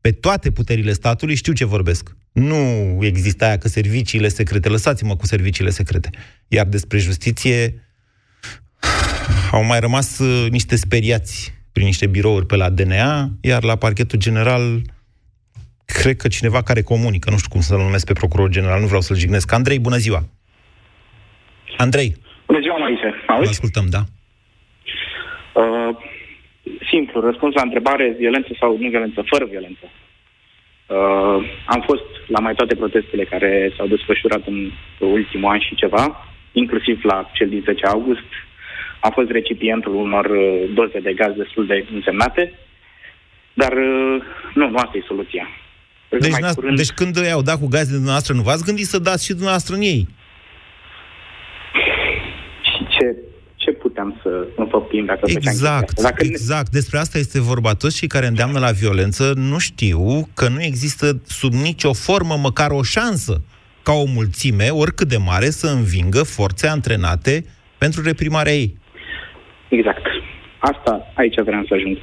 [0.03, 2.15] Pe toate puterile statului, știu ce vorbesc.
[2.31, 2.57] Nu
[3.01, 6.09] există aia că serviciile secrete, lăsați-mă cu serviciile secrete.
[6.47, 7.83] Iar despre justiție
[9.51, 14.19] au mai rămas uh, niște speriați prin niște birouri pe la DNA, iar la parchetul
[14.19, 14.81] general
[15.85, 19.01] cred că cineva care comunică, nu știu cum să-l numesc pe procuror general, nu vreau
[19.01, 19.51] să-l jignesc.
[19.51, 20.23] Andrei, bună ziua!
[21.77, 22.15] Andrei!
[22.47, 23.13] Bună ziua, Moise!
[23.27, 23.49] Auzi?
[23.49, 24.03] ascultăm, da.
[25.53, 25.95] Uh,
[26.89, 29.86] simplu, răspuns la întrebare, violență sau nu violență, fără violență.
[30.88, 36.28] Uh, am fost la mai toate protestele care s-au desfășurat în ultimul an și ceva,
[36.52, 38.30] inclusiv la cel din 10 august.
[38.99, 42.54] Am fost recipientul unor uh, doze de gaz destul de însemnate,
[43.54, 44.21] dar uh,
[44.54, 45.47] nu, nu asta e soluția.
[46.10, 46.78] Deci, curând...
[46.78, 49.82] deci când i-au dat cu gazele dumneavoastră, nu v-ați gândit să dați și dumneavoastră în
[49.82, 50.08] ei?
[52.62, 53.15] Și ce
[53.63, 56.71] ce puteam să înfăptim dacă Exact, dacă exact.
[56.71, 56.80] Ne...
[56.80, 57.73] Despre asta este vorba.
[57.73, 62.71] Toți cei care îndeamnă la violență nu știu că nu există sub nicio formă măcar
[62.71, 63.41] o șansă
[63.84, 67.45] ca o mulțime, oricât de mare, să învingă forțe antrenate
[67.78, 68.78] pentru reprimarea ei.
[69.69, 70.06] Exact.
[70.60, 71.97] Asta aici vreau să ajung.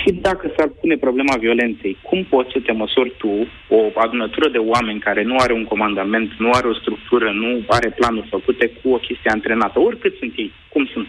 [0.00, 4.58] Și dacă s-ar pune problema violenței, cum poți să te măsori tu o adunătură de
[4.58, 8.88] oameni care nu are un comandament, nu are o structură, nu are planuri făcute cu
[8.92, 11.06] o chestie antrenată, oricât sunt ei, cum sunt?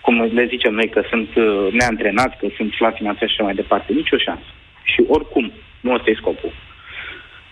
[0.00, 3.54] Cum le zicem noi că sunt uh, neantrenați, că sunt slabi finanțați și așa mai
[3.54, 4.50] departe, nicio șansă.
[4.82, 6.52] Și oricum, nu ăsta e scopul.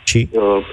[0.05, 0.29] Și?
[0.31, 0.65] Uh,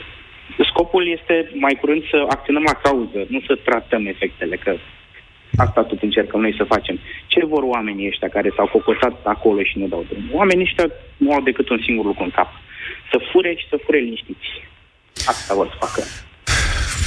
[0.69, 4.76] scopul este mai curând să acționăm la cauză, nu să tratăm efectele, că
[5.55, 6.99] Asta tot încercăm noi să facem.
[7.27, 10.23] Ce vor oamenii ăștia care s-au focusat acolo și nu dau drum?
[10.33, 10.87] Oamenii ăștia
[11.17, 12.49] nu au decât un singur lucru în cap.
[13.11, 14.47] Să fure și să fure liniștiți.
[15.25, 16.01] Asta vor să facă.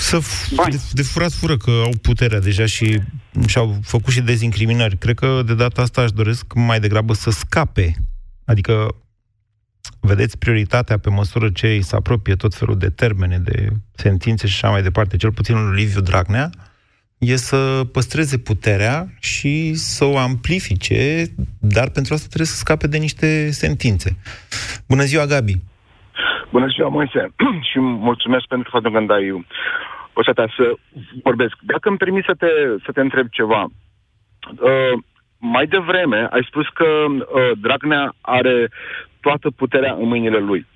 [0.09, 3.01] Să f- de, de furat fură, că au puterea deja și
[3.47, 4.97] și-au făcut și dezincriminări.
[4.97, 7.95] Cred că de data asta aș doresc mai degrabă să scape.
[8.45, 8.97] Adică,
[10.01, 14.55] vedeți, prioritatea pe măsură ce îi se apropie tot felul de termene, de sentințe și
[14.55, 16.51] așa mai departe, cel puțin lui Liviu Dragnea,
[17.19, 21.25] e să păstreze puterea și să o amplifice,
[21.61, 24.17] dar pentru asta trebuie să scape de niște sentințe.
[24.89, 25.55] Bună ziua, Gabi!
[26.51, 27.35] Bună ziua, Moise!
[27.71, 29.45] și mulțumesc pentru faptul că îmi dai
[30.13, 30.75] posibilitatea să
[31.23, 31.55] vorbesc.
[31.61, 32.47] Dacă îmi permis să te,
[32.85, 34.95] să te întreb ceva, uh,
[35.39, 38.69] mai devreme ai spus că uh, Dragnea are
[39.21, 40.67] toată puterea în mâinile lui.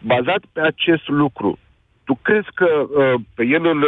[0.00, 1.58] Bazat pe acest lucru,
[2.04, 3.82] tu crezi că uh, pe el îl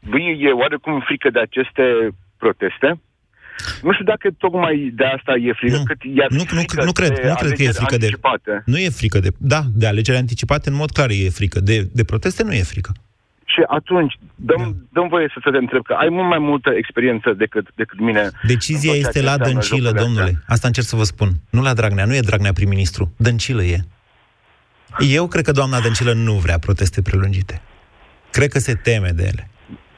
[0.00, 1.82] lui e oarecum frică de aceste
[2.36, 3.00] proteste.
[3.82, 7.18] Nu știu dacă tocmai de asta e frică, nu, cât e nu, nu, nu cred,
[7.24, 8.50] nu cred că e frică anticipate.
[8.50, 8.62] de...
[8.64, 9.28] Nu e frică de...
[9.38, 11.60] Da, de alegeri anticipate, în mod clar e frică.
[11.60, 12.92] De, de proteste nu e frică.
[13.44, 15.00] Și atunci, dăm, da.
[15.00, 18.30] dăm voie să te întreb, că ai mult mai multă experiență decât, decât mine.
[18.46, 20.22] Decizia este la Dăncilă, domnule.
[20.22, 20.42] Astea.
[20.46, 21.30] Asta încerc să vă spun.
[21.50, 23.12] Nu la Dragnea, nu e Dragnea prim-ministru.
[23.16, 23.78] Dăncilă e.
[24.98, 27.62] Eu cred că doamna Dăncilă nu vrea proteste prelungite.
[28.30, 29.50] Cred că se teme de ele.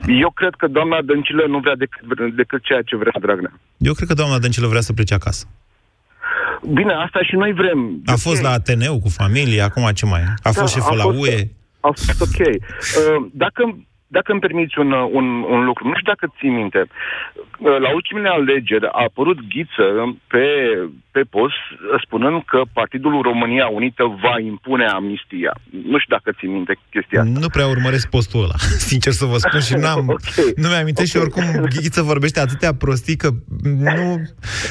[0.06, 3.52] Eu cred că doamna Dăncilă nu vrea decât, decât ceea ce vrea Dragnea.
[3.78, 5.46] Eu cred că doamna Dăncilă vrea să plece acasă.
[6.72, 8.00] Bine, asta și noi vrem.
[8.04, 10.20] A fost la Ateneu cu familie, acum ce mai?
[10.42, 11.38] A fost da, șeful la UE?
[11.80, 12.38] A fost ok.
[12.98, 13.62] Uh, dacă
[14.16, 16.86] dacă îmi permiți un, un, un lucru, nu știu dacă ții minte,
[17.62, 20.46] la ultimele alegeri a apărut Ghiță pe,
[21.10, 21.54] pe post
[22.04, 25.52] spunând că Partidul România Unită va impune amnistia.
[25.70, 27.38] Nu știu dacă ții minte chestia asta.
[27.40, 28.56] Nu prea urmăresc postul ăla,
[28.90, 30.52] sincer să vă spun, și n-am, okay.
[30.56, 31.06] nu mi-am okay.
[31.06, 31.44] și oricum
[31.74, 33.28] Ghiță vorbește atâtea prostii că
[33.62, 34.06] nu...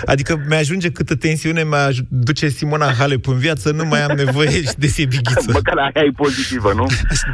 [0.06, 4.88] Adică mi-ajunge câtă tensiune mi duce Simona Halep în viață, nu mai am nevoie de
[4.88, 5.52] Sebi Ghiță.
[5.54, 6.86] Măcar aia e pozitivă, nu?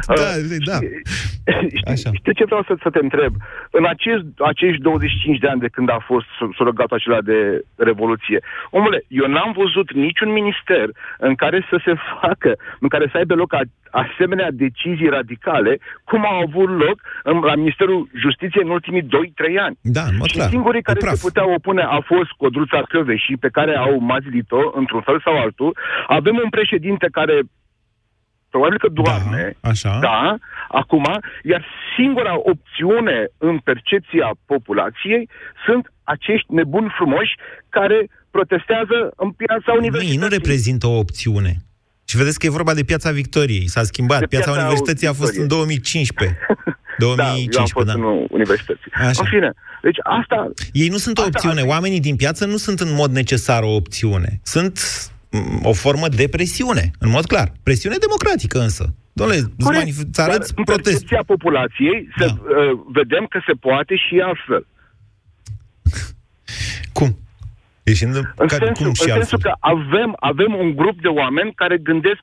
[0.06, 0.30] Da,
[0.70, 0.78] da.
[1.92, 2.10] Așa.
[2.20, 3.32] Știi ce vreau să, să te întreb?
[3.70, 8.38] În acești, acești 25 de ani de când a fost surăgatul acela de revoluție,
[8.70, 13.34] omule, eu n-am văzut niciun minister în care să se facă, în care să aibă
[13.34, 19.02] loc a, asemenea decizii radicale, cum au avut loc în, la Ministerul Justiției în ultimii
[19.02, 19.06] 2-3
[19.66, 19.76] ani.
[19.80, 20.48] Da, mă, și clar.
[20.48, 22.82] singurii care se puteau opune a fost Codruța
[23.16, 25.76] și pe care au mazlit-o într-un fel sau altul.
[26.06, 27.42] Avem un președinte care
[28.56, 29.98] probabil că doarme, da, așa.
[30.08, 30.36] da,
[30.68, 31.06] acum,
[31.42, 31.62] iar
[31.96, 35.28] singura opțiune în percepția populației
[35.66, 37.34] sunt acești nebuni frumoși
[37.68, 37.98] care
[38.30, 40.16] protestează în piața universității.
[40.16, 41.52] Ei nu reprezintă o opțiune.
[42.08, 43.66] Și vedeți că e vorba de Piața Victoriei.
[43.66, 44.20] S-a schimbat.
[44.20, 46.38] De piața, piața Universității a fost în 2015.
[46.98, 47.92] 2015, da, eu am fost da.
[47.92, 48.90] în universității.
[48.92, 49.20] Așa.
[49.22, 49.50] În fine,
[49.82, 50.50] deci asta...
[50.72, 51.60] Ei nu sunt o opțiune.
[51.60, 51.72] Asta...
[51.74, 54.40] Oamenii din piață nu sunt în mod necesar o opțiune.
[54.42, 54.74] Sunt
[55.62, 57.52] o formă de presiune, în mod clar.
[57.62, 58.94] Presiune democratică însă.
[59.12, 59.38] Domnule,
[60.10, 61.04] îți arăți protest.
[61.10, 62.26] În populației da.
[62.26, 64.66] să uh, vedem că se poate și altfel.
[66.92, 67.18] Cum?
[67.82, 71.54] Ieșind în, în sensul, cum și în sensul că avem, avem un grup de oameni
[71.54, 72.22] care gândesc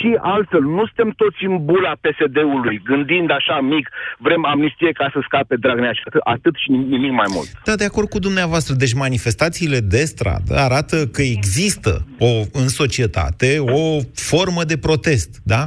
[0.00, 0.60] și altfel.
[0.60, 5.92] Nu suntem toți în bula PSD-ului, gândind așa mic, vrem amnistie ca să scape Dragnea
[5.92, 7.48] și atât, atât și nimic mai mult.
[7.64, 8.74] Da, de acord cu dumneavoastră.
[8.74, 15.62] Deci manifestațiile de stradă arată că există o, în societate o formă de protest, da?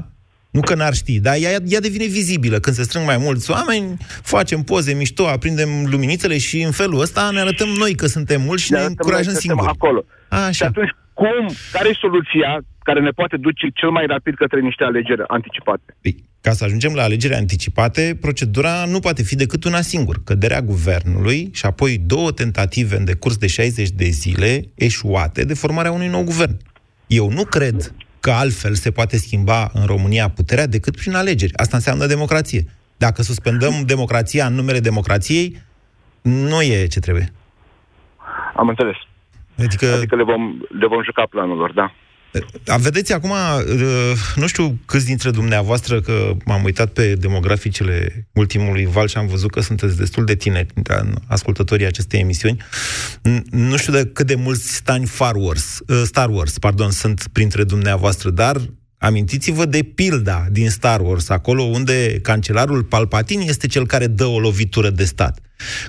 [0.51, 2.57] Nu că n-ar ști, dar ea, ea devine vizibilă.
[2.59, 7.29] Când se strâng mai mulți oameni, facem poze mișto, aprindem luminițele și în felul ăsta
[7.33, 9.67] ne arătăm noi că suntem mulți și ne, ne încurajăm singuri.
[9.67, 10.05] acolo.
[10.29, 10.51] Așa.
[10.51, 14.83] Și atunci, cum, care e soluția care ne poate duce cel mai rapid către niște
[14.83, 15.95] alegeri anticipate?
[16.01, 20.19] Păi, ca să ajungem la alegeri anticipate, procedura nu poate fi decât una singură.
[20.25, 25.91] Căderea guvernului și apoi două tentative în decurs de 60 de zile eșuate de formarea
[25.91, 26.57] unui nou guvern.
[27.07, 31.57] Eu nu cred că altfel se poate schimba în România puterea decât prin alegeri.
[31.57, 32.65] Asta înseamnă democrație.
[32.97, 35.57] Dacă suspendăm democrația în numele democrației,
[36.21, 37.33] nu e ce trebuie.
[38.55, 38.95] Am înțeles.
[39.57, 41.93] Adică, adică le, vom, le vom juca planul lor, da.
[42.77, 49.07] Vedeți, acum, uh, nu știu câți dintre dumneavoastră, că m-am uitat pe demograficele ultimului val
[49.07, 50.73] și am văzut că sunteți destul de tineri,
[51.27, 52.63] ascultătorii acestei emisiuni.
[53.49, 57.63] Nu știu de cât de mulți stani Star Wars, uh, Star Wars pardon, sunt printre
[57.63, 58.61] dumneavoastră, dar
[59.03, 64.39] Amintiți-vă de pilda din Star Wars, acolo unde cancelarul Palpatine este cel care dă o
[64.39, 65.39] lovitură de stat.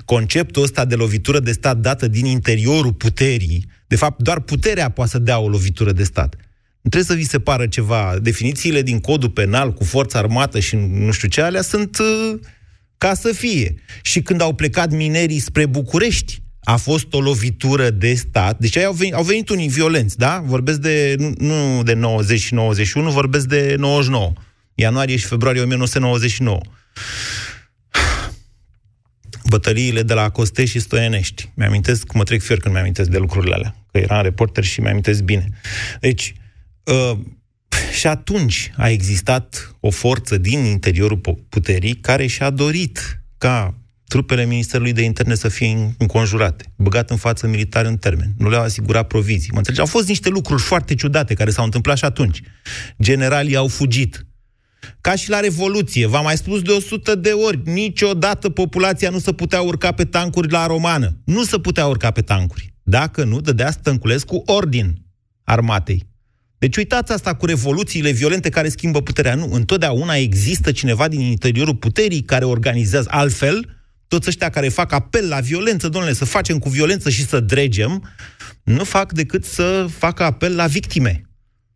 [0.05, 5.11] Conceptul ăsta de lovitură de stat dată din interiorul puterii, de fapt, doar puterea poate
[5.11, 6.35] să dea o lovitură de stat.
[6.81, 8.15] Nu trebuie să vi se pară ceva.
[8.21, 12.39] Definițiile din codul penal cu forța armată și nu știu ce, alea sunt uh,
[12.97, 13.75] ca să fie.
[14.01, 18.59] Și când au plecat minerii spre București, a fost o lovitură de stat.
[18.59, 20.43] Deci au venit, au venit unii violenți, da?
[20.45, 24.33] Vorbesc de, nu, nu de 90 și 91, vorbesc de 99.
[24.75, 26.59] Ianuarie și februarie 1999
[29.49, 31.51] bătăliile de la Costești și Stoienești.
[31.53, 35.49] Mi-amintesc, mă trec fier când mi-amintesc de lucrurile alea, că eram reporter și mi-amintesc bine.
[35.99, 36.33] Deci,
[36.83, 37.17] uh,
[37.93, 43.73] și atunci a existat o forță din interiorul puterii care și-a dorit ca
[44.07, 48.63] trupele Ministerului de Interne să fie înconjurate, băgat în față militar în termen, nu le-au
[48.63, 49.49] asigurat provizii.
[49.51, 49.81] Mă înțelegi?
[49.81, 52.41] Au fost niște lucruri foarte ciudate care s-au întâmplat și atunci.
[53.01, 54.25] Generalii au fugit,
[55.01, 59.33] ca și la Revoluție, v-am mai spus de 100 de ori, niciodată populația nu se
[59.33, 61.17] putea urca pe tancuri la romană.
[61.25, 62.73] Nu se putea urca pe tancuri.
[62.83, 65.05] Dacă nu, dădea Stănculescu ordin
[65.43, 66.07] armatei.
[66.57, 69.35] Deci uitați asta cu revoluțiile violente care schimbă puterea.
[69.35, 73.75] Nu, întotdeauna există cineva din interiorul puterii care organizează altfel,
[74.07, 78.09] toți ăștia care fac apel la violență, domnule, să facem cu violență și să dregem,
[78.63, 81.21] nu fac decât să facă apel la victime.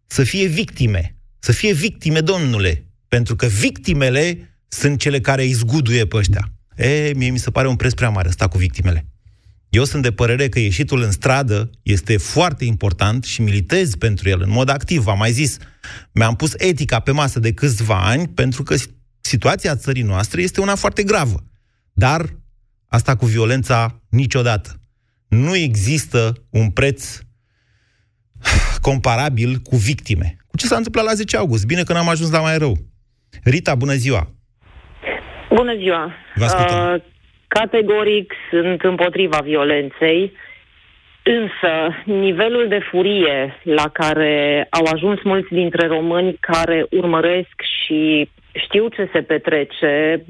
[0.07, 1.17] Să fie victime.
[1.39, 2.88] Să fie victime, domnule.
[3.09, 6.51] Pentru că victimele sunt cele care îi zguduie pe ăștia.
[6.75, 9.05] E, mie mi se pare un preț prea mare ăsta cu victimele.
[9.69, 14.41] Eu sunt de părere că ieșitul în stradă este foarte important și militez pentru el
[14.41, 15.01] în mod activ.
[15.01, 15.57] V-am mai zis,
[16.11, 18.75] mi-am pus etica pe masă de câțiva ani pentru că
[19.21, 21.43] situația țării noastre este una foarte gravă.
[21.93, 22.35] Dar
[22.87, 24.81] asta cu violența niciodată.
[25.27, 27.19] Nu există un preț
[28.81, 30.37] comparabil cu victime.
[30.47, 31.65] Cu ce s-a întâmplat la 10 august?
[31.65, 32.88] Bine că n-am ajuns la mai rău.
[33.43, 34.27] Rita, bună ziua!
[35.49, 36.11] Bună ziua!
[36.35, 37.01] Vă uh,
[37.47, 40.33] categoric sunt împotriva violenței,
[41.23, 48.87] însă nivelul de furie la care au ajuns mulți dintre români care urmăresc și știu
[48.87, 50.23] ce se petrece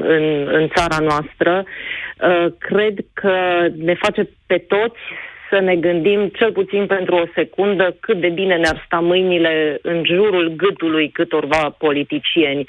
[0.00, 5.00] în, în țara noastră, uh, cred că ne face pe toți
[5.52, 10.02] să ne gândim cel puțin pentru o secundă cât de bine ne-ar sta mâinile în
[10.04, 12.64] jurul gâtului câtorva politicieni.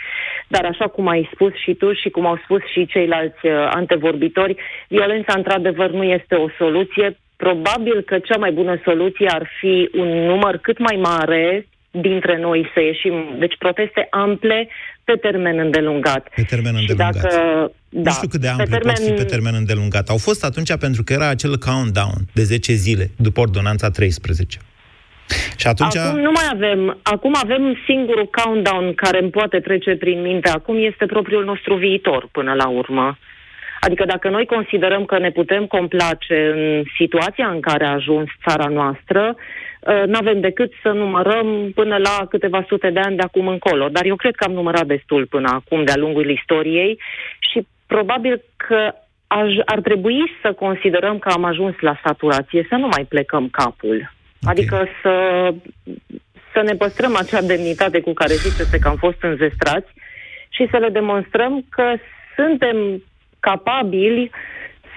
[0.47, 4.55] Dar așa cum ai spus și tu și cum au spus și ceilalți uh, antevorbitori,
[4.87, 7.17] violența într-adevăr nu este o soluție.
[7.37, 12.69] Probabil că cea mai bună soluție ar fi un număr cât mai mare dintre noi
[12.73, 13.35] să ieșim.
[13.37, 14.67] Deci proteste ample
[15.03, 16.29] pe termen îndelungat.
[16.35, 17.15] Pe termen îndelungat.
[17.15, 18.95] Și dacă, nu da, știu cât de ample termen...
[18.95, 20.09] pot fi pe termen îndelungat.
[20.09, 24.59] Au fost atunci pentru că era acel countdown de 10 zile după ordonanța 13.
[25.57, 25.97] Și atunci...
[25.97, 26.97] Acum nu mai avem.
[27.03, 30.49] Acum avem singurul countdown care îmi poate trece prin minte.
[30.49, 33.17] Acum este propriul nostru viitor, până la urmă.
[33.79, 38.67] Adică dacă noi considerăm că ne putem complace în situația în care a ajuns țara
[38.67, 39.41] noastră, uh,
[40.05, 43.89] nu avem decât să numărăm până la câteva sute de ani de acum încolo.
[43.89, 46.99] Dar eu cred că am numărat destul până acum de-a lungul istoriei
[47.39, 48.93] și probabil că
[49.27, 54.11] aș, ar trebui să considerăm că am ajuns la saturație, să nu mai plecăm capul.
[54.41, 55.13] Adică să,
[56.53, 59.91] să ne păstrăm acea demnitate cu care ziceți că am fost înzestrați
[60.49, 61.93] și să le demonstrăm că
[62.35, 63.03] suntem
[63.39, 64.31] capabili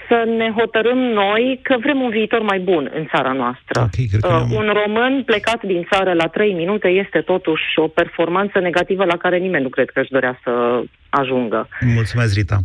[0.08, 3.80] să ne hotărâm noi că vrem un viitor mai bun în țara noastră.
[3.80, 7.88] Okay, cred că uh, un român plecat din țară la trei minute este totuși o
[7.88, 11.68] performanță negativă la care nimeni nu cred că își dorea să ajungă.
[11.94, 12.60] Mulțumesc, Rita.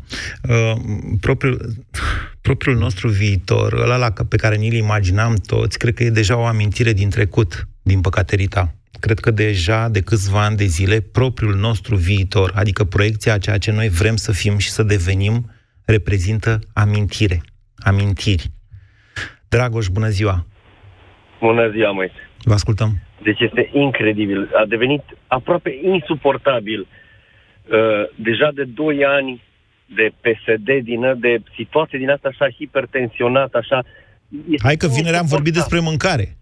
[0.49, 0.73] Uh,
[1.21, 1.58] propriul,
[2.41, 6.93] propriul nostru viitor, ăla pe care ni-l imaginam toți, cred că e deja o amintire
[6.93, 8.73] din trecut, din păcate, Rita.
[8.99, 13.58] Cred că deja de câțiva ani de zile, propriul nostru viitor, adică proiecția a ceea
[13.58, 15.51] ce noi vrem să fim și să devenim,
[15.91, 17.41] reprezintă amintire,
[17.77, 18.45] amintiri.
[19.49, 20.45] Dragoș, bună ziua!
[21.39, 22.12] Bună ziua, măi!
[22.43, 22.89] Vă ascultăm!
[23.23, 24.49] Deci este incredibil.
[24.62, 26.80] A devenit aproape insuportabil.
[26.80, 27.77] Uh,
[28.15, 29.43] deja de 2 ani
[29.95, 33.84] de PSD, din, de situație din asta așa hipertensionată, așa...
[34.63, 36.38] Hai că vineri am vorbit despre mâncare.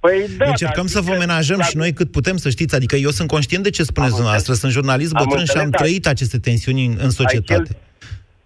[0.00, 2.74] Păi da, Încercăm să vă menajăm și noi cât putem, să știți.
[2.74, 4.52] Adică eu sunt conștient de ce spuneți dumneavoastră.
[4.54, 5.76] Sunt jurnalist bătrân și am da.
[5.76, 7.52] trăit aceste tensiuni în, în societate.
[7.52, 7.91] Ai cel,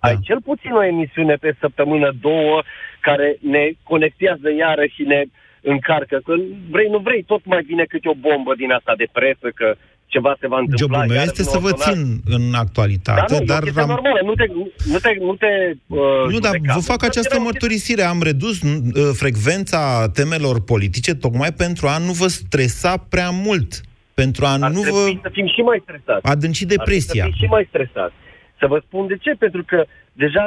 [0.01, 0.09] da.
[0.09, 2.63] ai cel puțin o emisiune pe săptămână, două,
[3.01, 5.21] care ne conectează iară și ne
[5.61, 6.17] încarcă.
[6.25, 6.35] Că
[6.71, 9.69] vrei, nu vrei, tot mai vine câte o bombă din asta de presă, că
[10.07, 10.99] ceva se va întâmpla.
[10.99, 11.99] Jobul meu este să vă țin
[12.37, 13.63] în actualitate, da, nu, dar...
[13.77, 13.89] Am...
[13.89, 14.47] normală, nu te...
[14.93, 15.53] Nu, te, nu, te,
[15.87, 18.03] uh, nu dar vă fac această mărturisire.
[18.03, 18.71] Am redus uh,
[19.13, 23.81] frecvența temelor politice tocmai pentru a nu vă stresa prea mult.
[24.15, 25.03] Pentru a Ar nu vă...
[25.23, 26.27] să fim și mai stresați.
[26.27, 27.25] Adânci depresia.
[27.25, 28.15] Ar să fim și mai stresați.
[28.59, 30.47] Să vă spun de ce, pentru că deja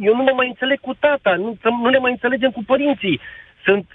[0.00, 3.20] eu nu mă mai înțeleg cu tata, nu, nu ne mai înțelegem cu părinții.
[3.64, 3.86] Sunt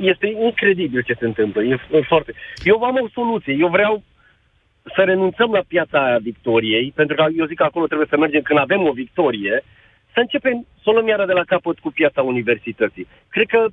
[0.00, 1.62] este incredibil ce se întâmplă.
[1.62, 2.34] E, e foarte...
[2.64, 3.56] Eu am o soluție.
[3.58, 4.02] Eu vreau
[4.94, 8.42] să renunțăm la piața aia victoriei, pentru că eu zic că acolo trebuie să mergem
[8.42, 9.62] când avem o victorie,
[10.12, 13.06] să începem să o luăm iară de la capăt cu piața universității.
[13.28, 13.66] Cred că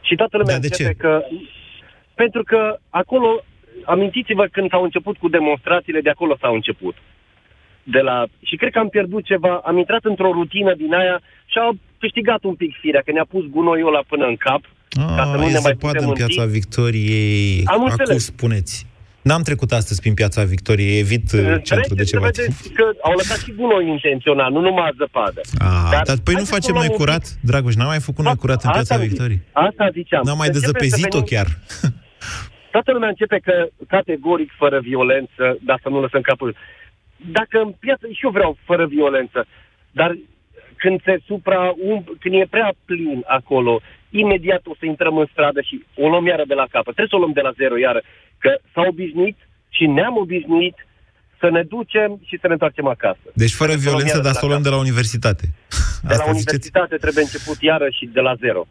[0.00, 0.98] și toată lumea da, de începe ce?
[0.98, 1.22] că...
[2.14, 3.44] Pentru că acolo,
[3.84, 6.96] amintiți-vă când s-au început cu demonstrațiile, de acolo s-au început.
[7.82, 8.26] De la...
[8.42, 12.44] Și cred că am pierdut ceva, am intrat într-o rutină din aia și au câștigat
[12.44, 14.60] un pic firea, că ne-a pus gunoiul ăla până în cap.
[14.90, 17.62] A, ca să nu ne mai putem în piața Victoriei.
[17.64, 18.24] Am Acum înțeles.
[18.24, 18.86] spuneți.
[19.22, 22.74] N-am trecut astăzi prin piața Victoriei, evit uh, centru de ceva timp.
[22.74, 25.40] că au lăsat și gunoi intenționat, nu numai zăpadă.
[25.58, 27.38] A, dar, dar păi nu facem noi curat, pic...
[27.40, 29.42] Dragoș, n-am mai făcut noi curat în piața Victoriei.
[29.52, 30.22] Asta ziceam.
[30.24, 31.46] N-am mai dezăpezit-o chiar.
[32.74, 36.56] Toată lumea începe că categoric fără violență, dar să nu lăsăm capul.
[37.38, 39.46] Dacă în piață, și eu vreau fără violență,
[39.90, 40.10] dar
[40.76, 45.60] când se supra, um, când e prea plin acolo, imediat o să intrăm în stradă
[45.60, 46.94] și o luăm iară de la capăt.
[46.94, 48.00] Trebuie să o luăm de la zero iară,
[48.38, 50.76] că s-a obișnuit și ne-am obișnuit
[51.40, 53.26] să ne ducem și să ne întoarcem acasă.
[53.34, 55.44] Deci fără violență, dar să o luăm de la universitate.
[56.08, 57.00] De Asta la universitate ziceți?
[57.04, 58.66] trebuie început iară și de la zero.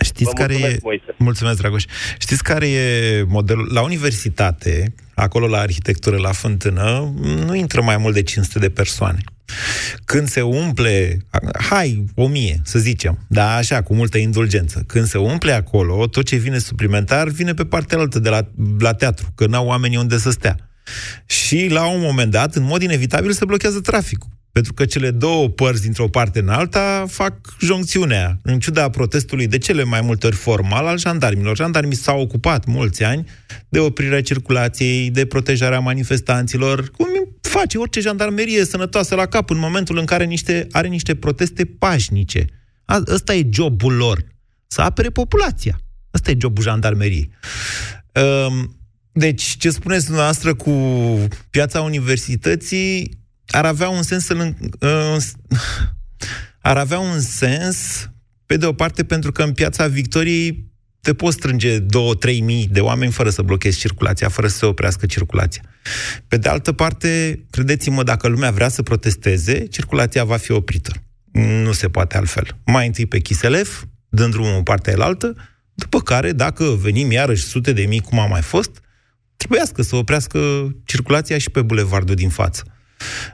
[0.00, 0.78] Știți care e...
[0.82, 1.14] Moise.
[1.18, 1.84] Mulțumesc, Dragoș.
[2.18, 3.68] Știți care e modelul?
[3.72, 9.20] La universitate, acolo la arhitectură, la fântână, nu intră mai mult de 500 de persoane.
[10.04, 11.18] Când se umple,
[11.68, 14.84] hai, o mie, să zicem, da, așa, cu multă indulgență.
[14.86, 18.92] Când se umple acolo, tot ce vine suplimentar vine pe partea altă de la, la
[18.92, 20.56] teatru, că n-au oamenii unde să stea.
[21.26, 24.30] Și la un moment dat, în mod inevitabil, se blochează traficul.
[24.52, 29.58] Pentru că cele două părți dintr-o parte în alta fac joncțiunea, în ciuda protestului de
[29.58, 31.56] cele mai multe ori formal al jandarmilor.
[31.56, 33.28] Jandarmii s-au ocupat mulți ani
[33.68, 37.06] de oprirea circulației, de protejarea manifestanților, cum
[37.40, 42.44] face orice jandarmerie sănătoasă la cap în momentul în care niște, are niște proteste pașnice.
[42.84, 44.24] A, ăsta e jobul lor,
[44.66, 45.80] să apere populația.
[46.14, 47.30] Ăsta e jobul jandarmeriei.
[48.46, 48.76] Um,
[49.12, 50.70] deci, ce spuneți dumneavoastră cu
[51.50, 53.20] piața universității
[53.52, 55.16] ar avea un sens să uh,
[56.70, 58.10] ar avea un sens
[58.46, 61.84] pe de o parte pentru că în piața Victoriei te poți strânge 2-3
[62.22, 65.62] mii de oameni fără să blochezi circulația, fără să se oprească circulația.
[66.28, 70.92] Pe de altă parte, credeți-mă, dacă lumea vrea să protesteze, circulația va fi oprită.
[71.32, 72.46] Nu se poate altfel.
[72.64, 75.34] Mai întâi pe Chiselef, dând drumul în partea elaltă,
[75.74, 78.80] după care, dacă venim iarăși sute de mii, cum a mai fost,
[79.36, 80.38] trebuiască să oprească
[80.84, 82.71] circulația și pe bulevardul din față.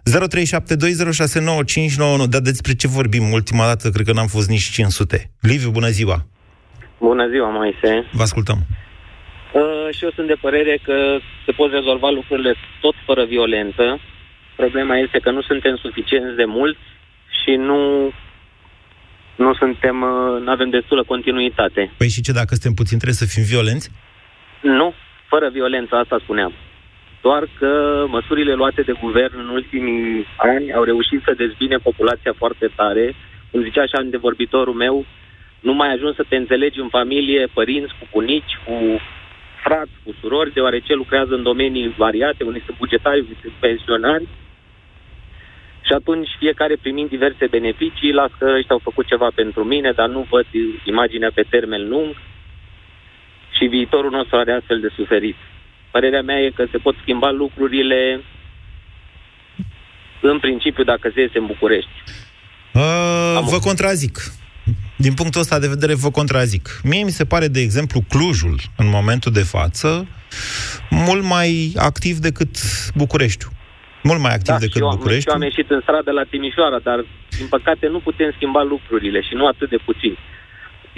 [0.04, 0.10] 0372069599.
[2.28, 3.32] Dar despre ce vorbim?
[3.32, 5.30] Ultima dată cred că n-am fost nici 500.
[5.40, 6.26] Liviu, bună ziua!
[6.98, 8.06] Bună ziua, Moise!
[8.12, 8.58] Vă ascultăm!
[9.52, 14.00] Uh, și eu sunt de părere că se pot rezolva lucrurile tot fără violență.
[14.56, 16.78] Problema este că nu suntem suficienți de mulți
[17.42, 18.12] și nu
[19.36, 21.92] nu suntem, uh, nu avem destulă continuitate.
[21.96, 23.90] Păi și ce, dacă suntem puțin, trebuie să fim violenți?
[24.62, 24.94] Nu,
[25.28, 26.52] fără violență, asta spuneam
[27.22, 32.70] doar că măsurile luate de guvern în ultimii ani au reușit să dezbine populația foarte
[32.74, 33.14] tare.
[33.50, 35.04] Cum zicea așa de vorbitorul meu,
[35.60, 38.74] nu mai ajungi să te înțelegi în familie, părinți, cu bunici, cu
[39.64, 44.28] frați, cu surori, deoarece lucrează în domenii variate, unii sunt bugetari, unii sunt pensionari.
[45.82, 50.08] Și atunci fiecare primind diverse beneficii, las că ăștia au făcut ceva pentru mine, dar
[50.08, 50.46] nu văd
[50.84, 52.16] imaginea pe termen lung
[53.56, 55.36] și viitorul nostru are astfel de suferit.
[55.90, 58.20] Părerea mea e că se pot schimba lucrurile
[60.20, 61.90] în principiu dacă se iese în București.
[62.72, 64.18] Uh, vă contrazic.
[64.96, 66.80] Din punctul ăsta de vedere vă contrazic.
[66.82, 70.06] Mie mi se pare, de exemplu, Clujul, în momentul de față,
[70.90, 72.50] mult mai activ decât
[72.94, 73.52] Bucureștiul.
[74.02, 75.34] Mult mai activ da, decât eu, Bucureștiul.
[75.34, 77.04] Eu am ieșit în stradă la Timișoara, dar,
[77.38, 80.16] din păcate, nu putem schimba lucrurile și nu atât de puțin.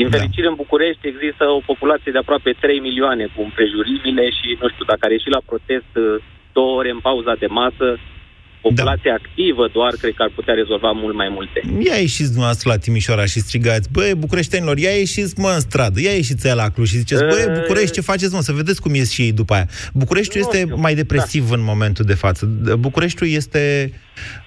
[0.00, 0.16] Din da.
[0.16, 4.84] fericire, în București există o populație de aproape 3 milioane cu împrejurimile și, nu știu,
[4.90, 5.92] dacă are ieșit la protest
[6.56, 7.88] două ore în pauza de masă,
[8.66, 9.18] populația da.
[9.20, 11.58] activă doar cred că ar putea rezolva mult mai multe.
[11.88, 16.14] Ia ieșiți dumneavoastră la Timișoara și strigați, băi, bucureștenilor, ia ieșiți, mă, în stradă, ia
[16.20, 19.22] ieșiți la Cluj și ziceți, băi, București, ce faceți, mă, să vedeți cum ies și
[19.22, 19.66] ei după aia.
[20.02, 20.76] Bucureștiul este știu.
[20.76, 21.54] mai depresiv da.
[21.56, 22.42] în momentul de față.
[22.78, 23.92] Bucureștiul este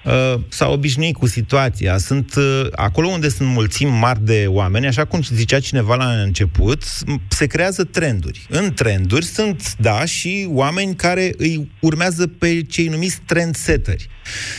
[0.04, 1.98] uh, s-a obișnuit cu situația.
[1.98, 6.82] Sunt uh, acolo unde sunt mulțimi mari de oameni, așa cum zicea cineva la început,
[7.28, 8.46] se creează trenduri.
[8.48, 14.08] În trenduri sunt, da, și oameni care îi urmează pe cei numiți trendsetteri.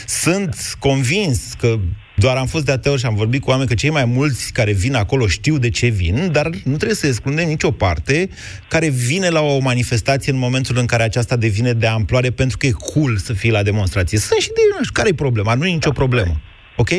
[0.06, 1.78] Sunt convins că
[2.18, 4.52] doar am fost de atâtea ori și am vorbit cu oameni că cei mai mulți
[4.52, 8.28] care vin acolo știu de ce vin, dar nu trebuie să excludem nicio parte
[8.68, 12.66] care vine la o manifestație în momentul în care aceasta devine de amploare pentru că
[12.66, 14.18] e cool să fie la demonstrație.
[14.18, 15.54] Sunt și de nu știu, care e problema?
[15.54, 16.40] Nu e nicio problemă.
[16.76, 16.90] Ok?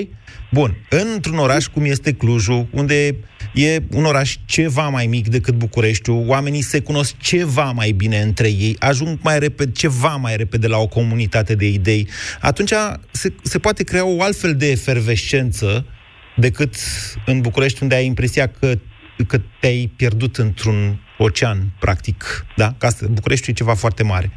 [0.51, 0.77] Bun.
[0.89, 3.15] Într-un oraș cum este Clujul, unde
[3.53, 8.47] e un oraș ceva mai mic decât Bucureștiul, oamenii se cunosc ceva mai bine între
[8.47, 12.07] ei, ajung mai repede, ceva mai repede la o comunitate de idei,
[12.41, 12.71] atunci
[13.11, 15.85] se, se poate crea o altfel de efervescență
[16.35, 16.75] decât
[17.25, 18.73] în București, unde ai impresia că,
[19.27, 22.45] că te-ai pierdut într-un ocean, practic.
[22.55, 22.75] Da?
[22.77, 24.31] Ca asta, Bucureștiul e ceva foarte mare.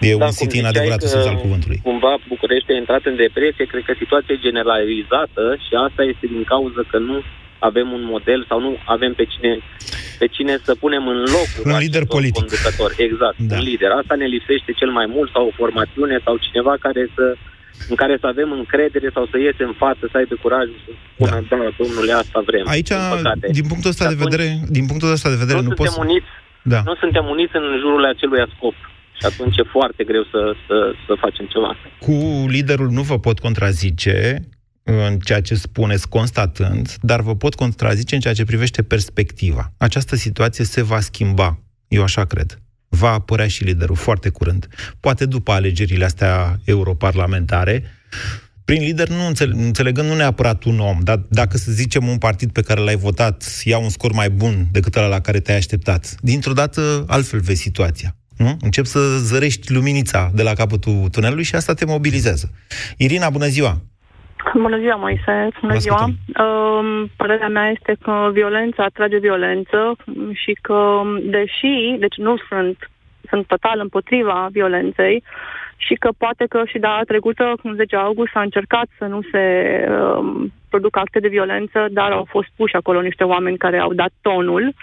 [0.00, 1.78] E da, un city în adevăratul sens al cuvântului.
[1.82, 6.44] Cumva București a intrat în depresie, cred că situația e generalizată și asta este din
[6.52, 7.16] cauza că nu
[7.58, 9.52] avem un model sau nu avem pe cine,
[10.18, 12.44] pe cine să punem în loc un lider politic.
[12.44, 12.90] Conducător.
[13.06, 13.56] Exact, da.
[13.56, 13.90] un lider.
[14.00, 17.24] Asta ne lipsește cel mai mult sau o formațiune sau cineva care să
[17.88, 21.38] în care să avem încredere sau să iese în față, să aibă curaj să spună,
[21.48, 22.64] da, da domnule, asta vrem.
[22.68, 24.46] Aici, din, din punctul ăsta de vedere,
[24.76, 26.06] din punctul ăsta de vedere, nu, nu suntem poți...
[26.06, 26.30] uniți,
[26.72, 26.80] da.
[26.90, 28.76] nu suntem uniți în jurul acelui scop.
[29.18, 31.76] Și atunci e foarte greu să, să, să facem ceva.
[32.00, 34.48] Cu liderul nu vă pot contrazice
[34.82, 39.72] în ceea ce spuneți constatând, dar vă pot contrazice în ceea ce privește perspectiva.
[39.76, 41.58] Această situație se va schimba,
[41.88, 42.58] eu așa cred.
[42.88, 44.68] Va apărea și liderul foarte curând.
[45.00, 47.84] Poate după alegerile astea europarlamentare,
[48.64, 52.52] prin lider nu înțeleg, înțelegând nu neapărat un om, dar dacă să zicem un partid
[52.52, 56.14] pe care l-ai votat ia un scor mai bun decât ăla la care te-ai așteptat,
[56.20, 58.16] dintr-o dată altfel vezi situația.
[58.38, 58.56] Nu?
[58.60, 58.98] Încep să
[59.30, 62.46] zărești luminița de la capătul tunelului și asta te mobilizează.
[62.96, 63.74] Irina, bună ziua!
[64.54, 65.54] Bună ziua, Moiseț.
[65.60, 66.04] Bună Vă ziua.
[66.04, 69.96] Uh, părerea mea este că violența atrage violență
[70.32, 72.90] și că, deși, deci nu sunt,
[73.30, 75.22] sunt total împotriva violenței
[75.76, 79.44] și că poate că și data trecută, în 10 august, s-a încercat să nu se
[79.90, 84.10] uh, producă acte de violență, dar au fost puși acolo niște oameni care au dat
[84.20, 84.66] tonul.
[84.66, 84.74] Uh,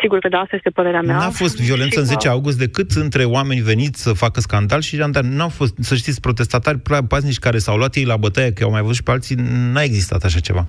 [0.00, 1.16] Sigur că da, asta este părerea mea.
[1.16, 5.34] N-a fost violență în 10 august decât între oameni veniți să facă scandal și jandarmi.
[5.34, 6.78] N-au fost, să știți, protestatari
[7.08, 9.36] paznici care s-au luat ei la bătaie, că au mai văzut și pe alții,
[9.72, 10.66] n-a existat așa ceva.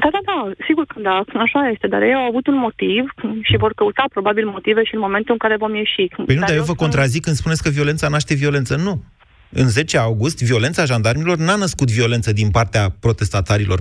[0.00, 3.04] Da, da, da, sigur că da, așa este, dar ei au avut un motiv
[3.42, 6.06] și vor căuta probabil motive și în momentul în care vom ieși.
[6.26, 6.76] Păi nu, dar, dar eu vă spun...
[6.76, 8.76] contrazic când spuneți că violența naște violență.
[8.76, 9.02] Nu.
[9.50, 13.80] În 10 august, violența jandarmilor n-a născut violență din partea protestatarilor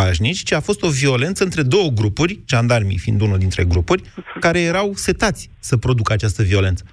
[0.00, 4.02] pașnici, ci a fost o violență între două grupuri, jandarmii fiind unul dintre grupuri,
[4.40, 6.84] care erau setați să producă această violență.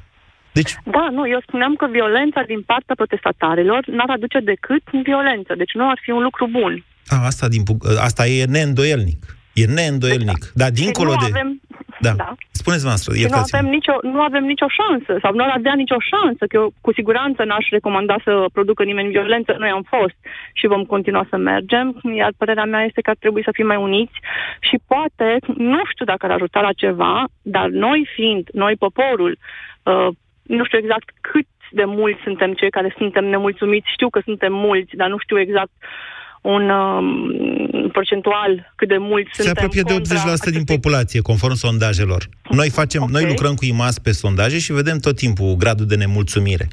[0.53, 0.71] Deci...
[0.95, 5.89] Da, nu, eu spuneam că violența din partea protestatarilor n-ar aduce decât violență, deci nu
[5.89, 6.85] ar fi un lucru bun.
[7.07, 7.63] A, asta, din,
[7.99, 9.37] asta e neîndoielnic.
[9.53, 10.37] E neîndoielnic.
[10.37, 10.53] Exact.
[10.61, 11.25] Dar dincolo de...
[11.25, 11.61] Avem
[11.99, 12.11] da.
[12.11, 12.35] da.
[12.51, 16.45] Spuneți noastră, nu avem, nicio, nu avem nicio șansă, sau nu ar avea nicio șansă,
[16.45, 19.55] că eu cu siguranță n-aș recomanda să producă nimeni violență.
[19.59, 20.15] Noi am fost
[20.53, 23.77] și vom continua să mergem, iar părerea mea este că ar trebui să fim mai
[23.77, 24.17] uniți
[24.59, 29.37] și poate, nu știu dacă ar ajuta la ceva, dar noi fiind, noi poporul,
[29.83, 30.07] uh,
[30.43, 34.95] nu știu exact cât de mulți suntem cei care suntem nemulțumiți, știu că suntem mulți,
[34.95, 40.01] dar nu știu exact uh, un um, procentual cât de mult Se suntem apropie de
[40.49, 42.23] 80% din populație, conform sondajelor.
[42.49, 43.13] Noi facem, okay.
[43.13, 46.67] noi lucrăm cu IMAS pe sondaje și vedem tot timpul gradul de nemulțumire.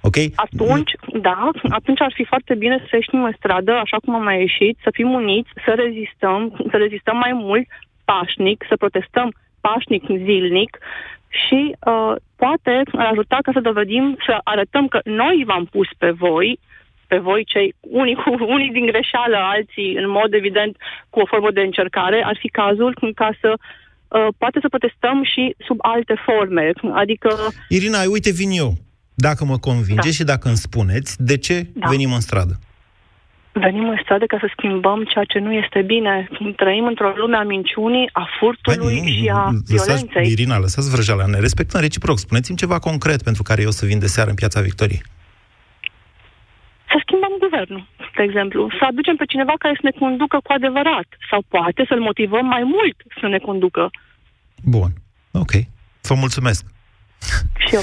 [0.00, 0.16] Ok?
[0.34, 4.40] Atunci, da, atunci ar fi foarte bine să ieșim în stradă, așa cum am mai
[4.40, 6.40] ieșit, să fim uniți, să rezistăm,
[6.70, 7.66] să rezistăm mai mult,
[8.04, 10.78] pașnic, să protestăm pașnic zilnic
[11.28, 16.10] și uh, poate ar ajuta ca să dovedim, să arătăm că noi v-am pus pe
[16.10, 16.58] voi,
[17.10, 20.72] pe voi cei unii, cu, unii din greșeală, alții în mod evident
[21.12, 22.92] cu o formă de încercare, ar fi cazul
[23.22, 26.64] ca să uh, poate să protestăm și sub alte forme.
[27.02, 27.30] Adică...
[27.68, 28.70] Irina, uite, vin eu.
[29.26, 30.16] Dacă mă convinge da.
[30.18, 31.88] și dacă îmi spuneți, de ce da.
[31.92, 32.54] venim în stradă?
[33.52, 36.28] Venim în stradă ca să schimbăm ceea ce nu este bine.
[36.56, 40.32] Trăim într-o lume a minciunii, a furtului Hai, nu, și a lăsați, violenței.
[40.34, 42.18] Irina, lăsați vrăjeala, ne respectăm reciproc.
[42.18, 45.02] Spuneți-mi ceva concret pentru care eu să vin de seară în Piața Victoriei.
[46.90, 47.84] Să schimbăm guvernul,
[48.16, 48.60] de exemplu.
[48.78, 51.08] Să aducem pe cineva care să ne conducă cu adevărat.
[51.30, 53.90] Sau poate să-l motivăm mai mult să ne conducă.
[54.74, 54.90] Bun.
[55.42, 55.52] Ok.
[56.08, 56.62] Vă mulțumesc.
[57.58, 57.80] Și eu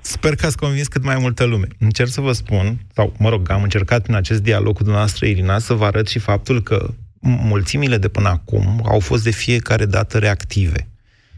[0.00, 1.66] Sper că ați convins cât mai multă lume.
[1.78, 5.58] Încerc să vă spun, sau mă rog, am încercat prin acest dialog cu dumneavoastră, Irina,
[5.58, 6.88] să vă arăt și faptul că
[7.20, 10.88] mulțimile de până acum au fost de fiecare dată reactive.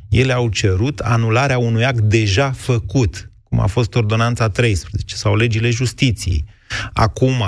[0.08, 5.70] Ele au cerut anularea unui act deja făcut, cum a fost ordonanța 13 sau legile
[5.70, 6.44] justiției.
[6.92, 7.42] Acum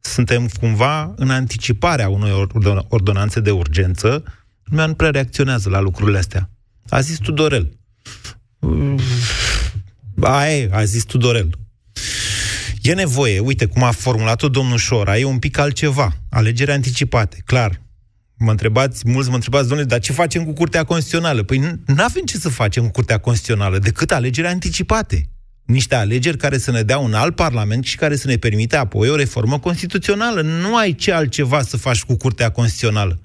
[0.00, 2.46] suntem cumva în anticiparea unei
[2.88, 4.22] ordonanțe de urgență.
[4.64, 6.50] Lumea nu prea reacționează la lucrurile astea.
[6.88, 7.78] A zis Tudorel.
[10.20, 11.50] Aia a zis Tudorel.
[12.82, 16.12] E nevoie, uite cum a formulat-o domnul Șora, e un pic altceva.
[16.30, 17.80] Alegeri anticipate, clar.
[18.38, 21.42] Mă întrebați, mulți mă întrebați, domnule, dar ce facem cu Curtea Constituțională?
[21.42, 25.28] Păi nu avem ce să facem cu Curtea Constituțională decât alegeri anticipate.
[25.64, 29.08] Niște alegeri care să ne dea un alt parlament și care să ne permite apoi
[29.08, 30.40] o reformă constituțională.
[30.40, 33.20] Nu ai ce altceva să faci cu Curtea Constituțională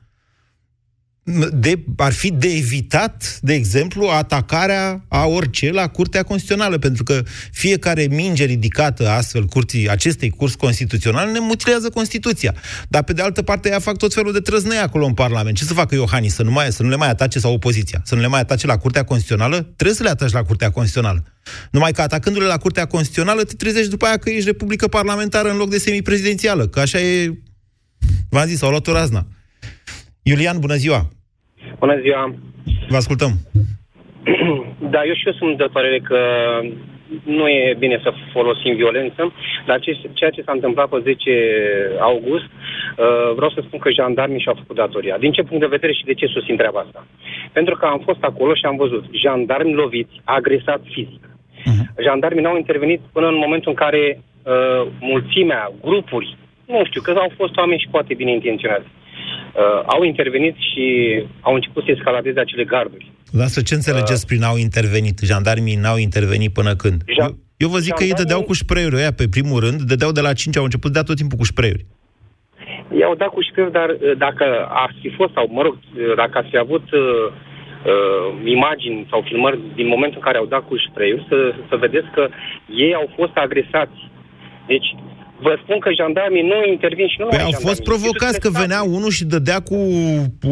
[1.54, 7.24] de, ar fi de evitat, de exemplu, atacarea a orice la Curtea Constituțională, pentru că
[7.52, 12.56] fiecare minge ridicată astfel curții acestei curs constituționale ne mutilează Constituția.
[12.88, 15.58] Dar, pe de altă parte, ea fac tot felul de trăznăi acolo în Parlament.
[15.58, 16.34] Ce să facă Iohannis?
[16.34, 18.02] Să nu, mai, să nu le mai atace sau opoziția?
[18.04, 19.62] Să nu le mai atace la Curtea Constituțională?
[19.62, 21.24] Trebuie să le ataci la Curtea Constituțională.
[21.72, 25.58] Numai că atacându-le la Curtea Constituțională, te trezești după aia că ești republică parlamentară în
[25.58, 26.68] loc de semiprezidențială.
[26.68, 27.40] Că așa e...
[28.30, 29.28] V-am zis, au luat o razna.
[30.32, 31.02] Iulian, bună ziua!
[31.80, 32.36] Bună ziua!
[32.90, 33.32] Vă ascultăm!
[34.94, 36.20] Da, eu și eu sunt de părere că
[37.24, 39.34] nu e bine să folosim violență,
[39.66, 39.80] dar
[40.14, 41.32] ceea ce s-a întâmplat pe 10
[42.00, 45.18] august, uh, vreau să spun că jandarmii și-au făcut datoria.
[45.18, 47.08] Din ce punct de vedere și de ce susțin treaba asta?
[47.52, 51.24] Pentru că am fost acolo și am văzut jandarmi loviți, agresat fizic.
[51.26, 51.86] Uh-huh.
[52.06, 57.32] Jandarmii n-au intervenit până în momentul în care uh, mulțimea, grupuri, nu știu, că au
[57.36, 58.88] fost oameni și poate bine intenționați,
[59.56, 60.86] uh, au intervenit și
[61.42, 63.12] au început să escaladeze acele garduri.
[63.32, 65.20] Lasă, ce înțelegeți uh, prin au intervenit?
[65.24, 67.02] Jandarmii n-au intervenit până când?
[67.06, 67.98] Ja, eu, eu vă zic jandarmii...
[67.98, 70.92] că ei dădeau cu spray-uri ăia pe primul rând, dădeau de la 5, au început
[70.92, 71.86] să dea tot timpul cu spray-uri.
[73.00, 76.38] I-au dat cu spray dar uh, dacă ar fi fost, sau mă rog, uh, dacă
[76.38, 77.02] ați fi avut uh,
[77.92, 78.28] uh,
[78.58, 81.38] imagini sau filmări din momentul în care au dat cu spray să,
[81.70, 82.24] să vedeți că
[82.86, 84.00] ei au fost agresați.
[84.68, 84.96] Deci,
[85.40, 89.10] Vă spun că jandarmii nu intervin și nu păi au fost provocați că venea unul
[89.10, 89.76] și dădea cu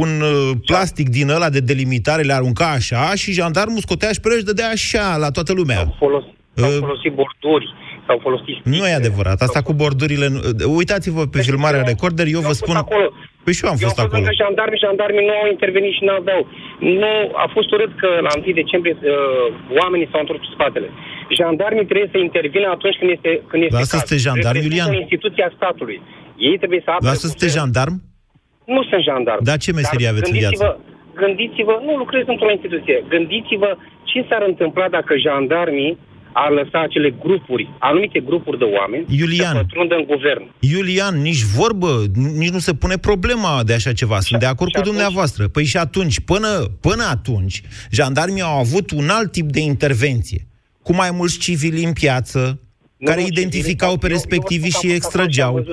[0.03, 4.43] un uh, plastic din ăla de delimitare, le arunca așa și jandarmul scotea și și
[4.43, 5.79] dădea așa la toată lumea.
[5.79, 7.73] Au folosit, uh, au folosit borduri,
[8.05, 8.57] s-au folosit...
[8.73, 9.37] Nu e adevărat.
[9.41, 10.27] Asta cu bordurile...
[10.79, 12.75] Uitați-vă pe deci, filmarea recorder, eu vă spun...
[12.75, 13.07] Acolo.
[13.43, 14.23] Păi și eu am fost eu acolo.
[14.29, 16.41] Că jandarmii, jandarmii nu au intervenit și nu aveau.
[17.01, 17.13] Nu,
[17.45, 19.09] a fost urât că la 1 decembrie uh,
[19.81, 20.87] oamenii s-au întors spatele.
[21.39, 24.93] Jandarmii trebuie să intervină atunci când este, când este Lasă să jandarm, Iulian?
[25.03, 25.97] instituția statului.
[26.49, 27.09] Ei trebuie să apere...
[27.11, 27.95] Lasă să jandarm?
[28.75, 29.41] Nu sunt jandarm.
[29.49, 30.65] Dar ce meserie aveți în viață?
[31.21, 33.71] Gândiți-vă, nu lucrez într-o instituție, gândiți-vă
[34.09, 35.97] ce s-ar întâmpla dacă jandarmii
[36.33, 40.43] ar lăsa acele grupuri, anumite grupuri de oameni Iulian, să pătrundă în guvern.
[40.59, 44.13] Iulian, nici vorbă, nici nu se pune problema de așa ceva.
[44.13, 44.93] Sunt și de acord cu atunci...
[44.93, 45.47] dumneavoastră.
[45.47, 46.47] Păi și atunci, până,
[46.81, 47.61] până atunci,
[47.91, 50.47] jandarmii au avut un alt tip de intervenție.
[50.81, 52.59] Cu mai mulți civili în piață,
[53.03, 55.65] nu, care identificau pe respectivii și extrageau.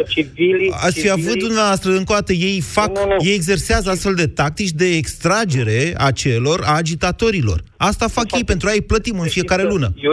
[0.70, 4.26] Ați fi avut dumneavoastră, încă o dată, ei fac, nu, nu, ei exersează astfel de
[4.26, 7.62] tactici de extragere a celor, a agitatorilor.
[7.76, 9.92] Asta fac ei, pentru a-i plătim în fiecare lună.
[9.96, 10.12] Eu,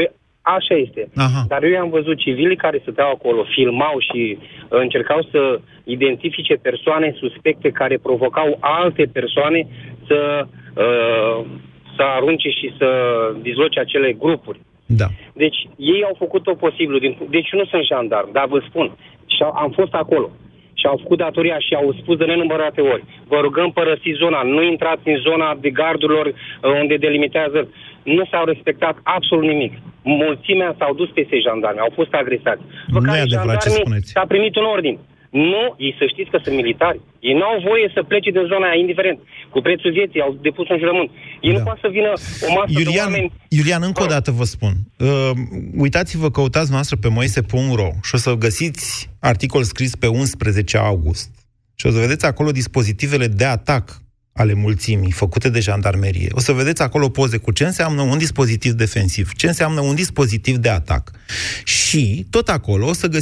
[0.55, 1.09] Așa este.
[1.15, 1.45] Aha.
[1.47, 7.15] Dar eu am văzut civili care stăteau acolo, filmau și uh, încercau să identifice persoane
[7.19, 9.67] suspecte care provocau alte persoane
[10.07, 10.45] să,
[10.75, 11.45] uh,
[11.95, 12.89] să arunce și să
[13.41, 14.59] dizloce acele grupuri.
[14.85, 15.07] Da.
[15.33, 17.17] Deci ei au făcut tot posibilul.
[17.29, 18.91] Deci nu sunt jandarm, dar vă spun,
[19.25, 20.29] și am fost acolo
[20.79, 24.63] și au făcut datoria și au spus de nenumărate ori, vă rugăm părăsiți zona, nu
[24.63, 26.33] intrați în zona de gardurilor uh,
[26.81, 27.59] unde delimitează,
[28.03, 29.73] nu s-au respectat absolut nimic.
[30.23, 32.63] Mulțimea s-au dus peste jandarmi, au fost agresați.
[32.87, 34.11] După Nu care e adevărat ce jandarmii spuneți.
[34.15, 34.97] s-a primit un ordin.
[35.53, 36.99] Nu, ei să știți că sunt militari.
[37.27, 39.19] Ei nu au voie să plece din zona aia, indiferent.
[39.53, 41.09] Cu prețul vieții, au depus un jurământ.
[41.41, 41.57] Ei Da.
[41.57, 42.11] nu poate să vină
[42.47, 43.31] o masă de Iulian, oameni...
[43.57, 44.73] Iulian, încă o dată vă spun.
[44.99, 45.31] Uh,
[45.77, 51.29] uitați-vă, căutați noastră pe moise.ro și o să găsiți articol scris pe 11 august.
[51.79, 53.85] Și o să vedeți acolo dispozitivele de atac
[54.37, 56.27] ale mulțimii făcute de jandarmerie.
[56.31, 60.55] O să vedeți acolo poze cu ce înseamnă un dispozitiv defensiv, ce înseamnă un dispozitiv
[60.57, 61.11] de atac.
[61.63, 63.15] Și tot acolo o să găsiți